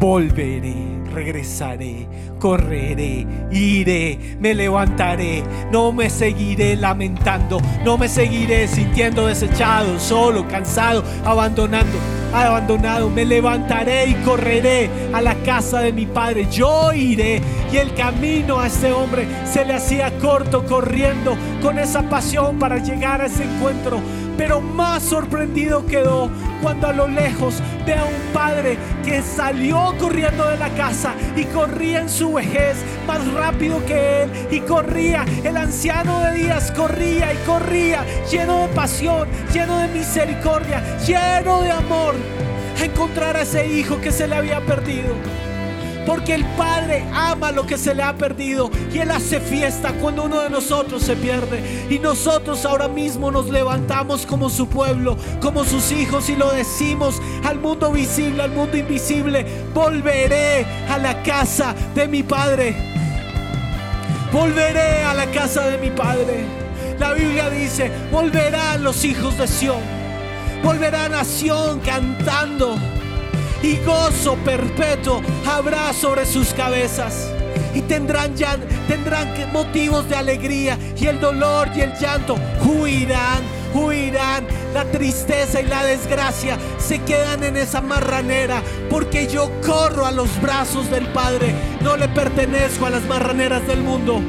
Volveré, 0.00 0.74
regresaré, 1.12 2.08
correré, 2.38 3.26
iré, 3.50 4.18
me 4.40 4.54
levantaré. 4.54 5.42
No 5.70 5.92
me 5.92 6.08
seguiré 6.08 6.74
lamentando, 6.74 7.60
no 7.84 7.98
me 7.98 8.08
seguiré 8.08 8.66
sintiendo 8.66 9.26
desechado, 9.26 10.00
solo, 10.00 10.48
cansado, 10.48 11.04
abandonando 11.22 11.98
abandonado. 12.32 13.10
Me 13.10 13.24
levantaré 13.24 14.06
y 14.06 14.14
correré 14.24 14.90
a 15.12 15.20
la 15.20 15.34
casa 15.36 15.80
de 15.80 15.92
mi 15.92 16.06
padre. 16.06 16.46
Yo 16.50 16.92
iré. 16.92 17.40
Y 17.72 17.76
el 17.76 17.94
camino 17.94 18.58
a 18.58 18.66
ese 18.66 18.92
hombre 18.92 19.26
se 19.44 19.64
le 19.64 19.74
hacía 19.74 20.10
corto 20.18 20.64
corriendo 20.64 21.36
con 21.60 21.78
esa 21.78 22.02
pasión 22.02 22.58
para 22.58 22.78
llegar 22.78 23.20
a 23.20 23.26
ese 23.26 23.44
encuentro. 23.44 24.00
Pero 24.36 24.60
más 24.60 25.02
sorprendido 25.02 25.84
quedó 25.86 26.30
cuando 26.62 26.86
a 26.86 26.92
lo 26.92 27.08
lejos 27.08 27.62
ve 27.84 27.94
a 27.94 28.04
un 28.04 28.32
padre 28.32 28.78
que 29.04 29.22
salió 29.22 29.94
corriendo 29.98 30.48
de 30.48 30.56
la 30.56 30.70
casa 30.70 31.14
y 31.36 31.44
corría 31.44 32.00
en 32.00 32.08
su 32.08 32.32
vejez 32.34 32.76
más 33.06 33.26
rápido 33.34 33.84
que 33.84 34.22
él 34.22 34.30
y 34.50 34.60
corría. 34.60 35.24
El 35.44 35.56
anciano 35.56 36.20
de 36.20 36.32
días 36.34 36.72
corría 36.72 37.32
y 37.32 37.36
corría 37.46 38.04
lleno 38.30 38.62
de 38.62 38.68
pasión, 38.68 39.28
lleno 39.52 39.78
de 39.78 39.88
misericordia, 39.88 40.82
lleno 41.06 41.62
de 41.62 41.70
amor 41.70 42.14
a 42.80 42.84
encontrar 42.84 43.36
a 43.36 43.42
ese 43.42 43.66
hijo 43.66 44.00
que 44.00 44.10
se 44.10 44.26
le 44.26 44.36
había 44.36 44.60
perdido. 44.60 45.14
Porque 46.06 46.34
el 46.34 46.44
Padre 46.56 47.04
ama 47.12 47.52
lo 47.52 47.66
que 47.66 47.78
se 47.78 47.94
le 47.94 48.02
ha 48.02 48.14
perdido 48.14 48.70
y 48.92 48.98
Él 48.98 49.10
hace 49.10 49.40
fiesta 49.40 49.92
cuando 50.00 50.24
uno 50.24 50.40
de 50.40 50.50
nosotros 50.50 51.02
se 51.02 51.16
pierde. 51.16 51.86
Y 51.90 51.98
nosotros 51.98 52.64
ahora 52.64 52.88
mismo 52.88 53.30
nos 53.30 53.48
levantamos 53.50 54.26
como 54.26 54.48
su 54.48 54.68
pueblo, 54.68 55.16
como 55.40 55.64
sus 55.64 55.92
hijos 55.92 56.28
y 56.30 56.36
lo 56.36 56.50
decimos 56.50 57.20
al 57.44 57.58
mundo 57.58 57.92
visible, 57.92 58.42
al 58.42 58.52
mundo 58.52 58.76
invisible. 58.76 59.46
Volveré 59.74 60.66
a 60.88 60.98
la 60.98 61.22
casa 61.22 61.74
de 61.94 62.08
mi 62.08 62.22
Padre. 62.22 62.74
Volveré 64.32 65.02
a 65.04 65.14
la 65.14 65.26
casa 65.26 65.68
de 65.68 65.78
mi 65.78 65.90
Padre. 65.90 66.44
La 66.98 67.12
Biblia 67.12 67.50
dice, 67.50 67.90
volverán 68.12 68.84
los 68.84 69.04
hijos 69.04 69.36
de 69.38 69.48
Sión. 69.48 69.80
Volverá 70.62 71.08
nación 71.08 71.80
cantando 71.80 72.78
y 73.62 73.76
gozo 73.84 74.36
perpetuo 74.36 75.20
habrá 75.46 75.92
sobre 75.92 76.26
sus 76.26 76.52
cabezas. 76.54 77.30
Y 77.74 77.82
tendrán, 77.82 78.34
ya, 78.36 78.56
tendrán 78.88 79.28
motivos 79.52 80.08
de 80.08 80.16
alegría 80.16 80.78
y 80.96 81.06
el 81.06 81.20
dolor 81.20 81.68
y 81.74 81.80
el 81.80 81.92
llanto 81.98 82.36
huirán, 82.64 83.42
huirán. 83.74 84.46
La 84.74 84.84
tristeza 84.84 85.60
y 85.60 85.66
la 85.66 85.84
desgracia 85.84 86.56
se 86.78 87.00
quedan 87.00 87.42
en 87.44 87.56
esa 87.56 87.80
marranera 87.80 88.62
porque 88.88 89.26
yo 89.26 89.50
corro 89.64 90.06
a 90.06 90.12
los 90.12 90.40
brazos 90.40 90.90
del 90.90 91.06
Padre. 91.08 91.54
No 91.80 91.96
le 91.96 92.08
pertenezco 92.08 92.86
a 92.86 92.90
las 92.90 93.04
marraneras 93.04 93.66
del 93.66 93.82
mundo. 93.82 94.20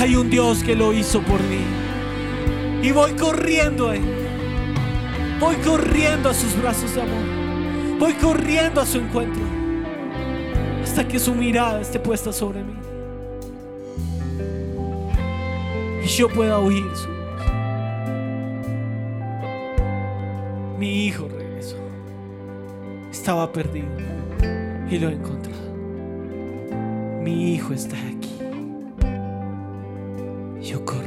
Hay 0.00 0.16
un 0.16 0.30
Dios 0.30 0.62
que 0.62 0.74
lo 0.74 0.92
hizo 0.92 1.20
por 1.22 1.40
mí. 1.42 1.64
Y 2.82 2.90
voy 2.90 3.12
corriendo 3.12 3.92
Él. 3.92 4.02
Voy 5.38 5.56
corriendo 5.56 6.30
a 6.30 6.34
sus 6.34 6.60
brazos 6.60 6.94
de 6.94 7.02
amor. 7.02 7.41
Voy 8.02 8.14
corriendo 8.14 8.80
a 8.80 8.84
su 8.84 8.98
encuentro 8.98 9.44
hasta 10.82 11.06
que 11.06 11.20
su 11.20 11.36
mirada 11.36 11.80
esté 11.80 12.00
puesta 12.00 12.32
sobre 12.32 12.64
mí. 12.64 12.74
Y 16.04 16.08
yo 16.08 16.28
pueda 16.28 16.58
oír 16.58 16.82
su 16.96 17.06
voz. 17.06 17.42
Mi 20.80 21.06
hijo 21.06 21.28
regresó. 21.28 21.76
Estaba 23.12 23.52
perdido 23.52 23.86
y 24.90 24.98
lo 24.98 25.08
he 25.08 25.12
encontrado. 25.12 25.72
Mi 27.22 27.54
hijo 27.54 27.72
está 27.72 27.96
aquí. 27.96 28.36
Yo 30.60 30.84
corro. 30.84 31.01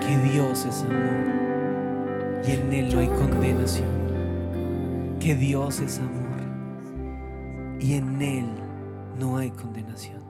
Que 0.00 0.18
Dios 0.32 0.66
es 0.66 0.82
amor 0.82 1.26
y 2.44 2.50
en 2.52 2.72
Él 2.72 2.94
no 2.94 3.00
hay 3.00 3.08
condenación. 3.08 3.88
Que 5.20 5.34
Dios 5.36 5.80
es 5.80 5.98
amor 5.98 6.40
y 7.80 7.94
en 7.94 8.20
Él 8.20 8.46
no 9.18 9.36
hay 9.36 9.50
condenación. 9.50 10.22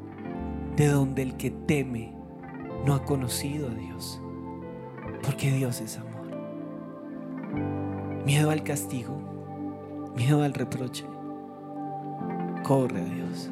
De 0.76 0.88
donde 0.88 1.22
el 1.22 1.36
que 1.38 1.50
teme 1.50 2.14
no 2.84 2.94
ha 2.94 3.02
conocido 3.04 3.68
a 3.68 3.74
Dios, 3.74 4.20
porque 5.22 5.50
Dios 5.50 5.80
es 5.80 5.96
amor. 5.98 6.26
Miedo 8.26 8.50
al 8.50 8.62
castigo, 8.62 10.12
miedo 10.14 10.42
al 10.42 10.52
reproche. 10.52 11.06
Corre 12.62 13.00
a 13.00 13.04
Dios. 13.04 13.50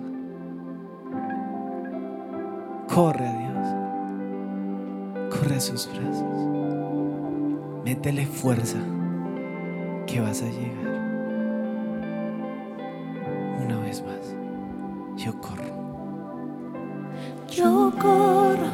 Corre 2.95 3.27
a 3.27 3.33
Dios. 3.33 3.67
Corre 5.37 5.57
a 5.57 5.61
sus 5.61 5.89
brazos. 5.89 6.49
Métele 7.85 8.25
fuerza 8.25 8.79
que 10.07 10.21
vas 10.21 10.41
a 10.43 10.47
llegar. 10.47 10.95
Una 13.65 13.81
vez 13.81 14.01
más, 14.01 14.37
yo 15.17 15.33
corro. 15.41 15.75
Yo 17.51 17.93
corro, 18.01 18.71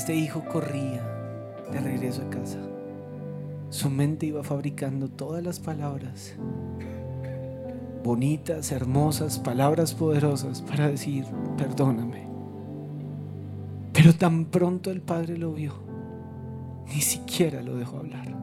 este 0.00 0.16
hijo 0.16 0.42
corría 0.50 1.02
de 1.70 1.78
regreso 1.78 2.22
a 2.22 2.30
casa, 2.30 2.56
su 3.68 3.90
mente 3.90 4.24
iba 4.24 4.42
fabricando 4.42 5.10
todas 5.10 5.44
las 5.44 5.60
palabras, 5.60 6.36
bonitas, 8.02 8.72
hermosas, 8.72 9.38
palabras 9.38 9.92
poderosas 9.92 10.62
para 10.62 10.88
decir, 10.88 11.26
perdóname. 11.58 12.26
Pero 13.92 14.14
tan 14.14 14.46
pronto 14.46 14.90
el 14.90 15.02
padre 15.02 15.36
lo 15.36 15.52
vio, 15.52 15.74
ni 16.86 17.02
siquiera 17.02 17.60
lo 17.60 17.76
dejó 17.76 17.98
hablar. 17.98 18.34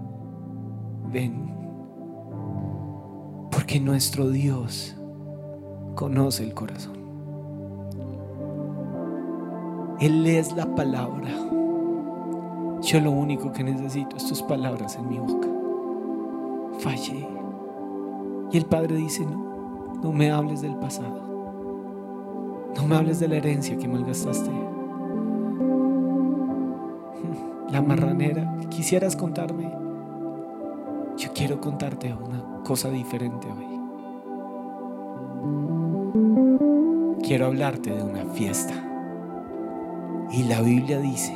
Ven, 1.12 1.56
porque 3.52 3.80
nuestro 3.80 4.30
Dios 4.30 4.96
conoce 5.96 6.44
el 6.44 6.54
corazón. 6.54 6.97
Él 10.00 10.28
es 10.28 10.56
la 10.56 10.76
palabra. 10.76 11.28
Yo 12.82 13.02
lo 13.02 13.12
único 13.12 13.52
que 13.52 13.64
necesito 13.64 14.16
es 14.16 14.28
tus 14.28 14.44
palabras 14.44 14.96
en 14.96 15.10
mi 15.10 15.18
boca. 15.18 15.48
Fallé. 16.80 17.28
Y 18.52 18.58
el 18.58 18.66
Padre 18.66 18.96
dice, 18.96 19.26
no, 19.26 19.96
no 20.04 20.12
me 20.12 20.30
hables 20.30 20.62
del 20.62 20.76
pasado. 20.76 21.26
No 22.76 22.88
me 22.88 22.96
hables 22.96 23.20
de 23.20 23.28
la 23.28 23.38
herencia 23.38 23.76
que 23.76 23.88
malgastaste. 23.88 24.52
La 27.72 27.82
marranera. 27.82 28.56
Quisieras 28.70 29.16
contarme. 29.16 29.74
Yo 31.18 31.34
quiero 31.34 31.60
contarte 31.60 32.14
una 32.14 32.62
cosa 32.64 32.92
diferente 32.92 33.48
hoy. 33.48 33.66
Quiero 37.24 37.48
hablarte 37.48 37.92
de 37.92 38.04
una 38.04 38.26
fiesta. 38.28 38.87
Y 40.32 40.44
la 40.44 40.62
Biblia 40.62 41.00
dice 41.00 41.34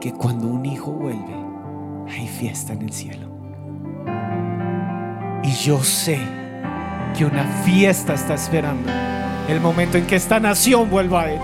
que 0.00 0.12
cuando 0.12 0.48
un 0.48 0.64
hijo 0.64 0.90
vuelve, 0.90 1.34
hay 2.10 2.26
fiesta 2.26 2.72
en 2.72 2.82
el 2.82 2.92
cielo. 2.92 3.28
Y 5.42 5.52
yo 5.52 5.82
sé 5.82 6.18
que 7.16 7.26
una 7.26 7.44
fiesta 7.64 8.14
está 8.14 8.34
esperando 8.34 8.90
el 9.48 9.60
momento 9.60 9.98
en 9.98 10.06
que 10.06 10.16
esta 10.16 10.40
nación 10.40 10.88
vuelva 10.90 11.22
a 11.22 11.32
Él. 11.32 11.40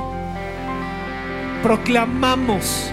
Proclamamos, 1.62 2.90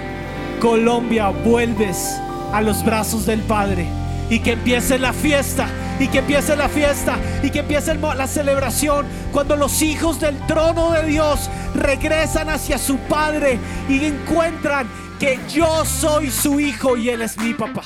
Colombia, 0.59 1.29
vuelves 1.29 2.19
a 2.51 2.61
los 2.61 2.83
brazos 2.83 3.25
del 3.25 3.39
Padre 3.41 3.87
y 4.29 4.39
que 4.39 4.53
empiece 4.53 4.99
la 4.99 5.13
fiesta 5.13 5.67
y 5.99 6.07
que 6.07 6.19
empiece 6.19 6.55
la 6.55 6.69
fiesta 6.69 7.17
y 7.43 7.49
que 7.49 7.59
empiece 7.59 7.93
la 7.95 8.27
celebración 8.27 9.05
cuando 9.31 9.55
los 9.55 9.81
hijos 9.81 10.19
del 10.19 10.37
trono 10.47 10.91
de 10.91 11.03
Dios 11.03 11.49
regresan 11.73 12.49
hacia 12.49 12.77
su 12.77 12.97
Padre 12.97 13.59
y 13.89 14.05
encuentran 14.05 14.87
que 15.19 15.39
yo 15.49 15.83
soy 15.85 16.29
su 16.29 16.59
hijo 16.59 16.97
y 16.97 17.09
él 17.09 17.21
es 17.21 17.37
mi 17.37 17.53
papá. 17.53 17.83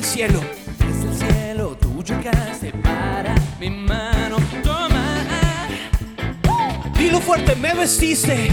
el 0.00 0.06
cielo, 0.06 0.40
desde 0.78 1.08
el 1.10 1.14
cielo 1.14 1.76
tuyo 1.76 2.18
que 2.20 2.30
separa 2.58 3.34
mi 3.60 3.68
mano. 3.68 4.38
Toma, 4.64 5.26
dilo 6.98 7.20
fuerte, 7.20 7.54
me 7.54 7.74
vestiste. 7.74 8.50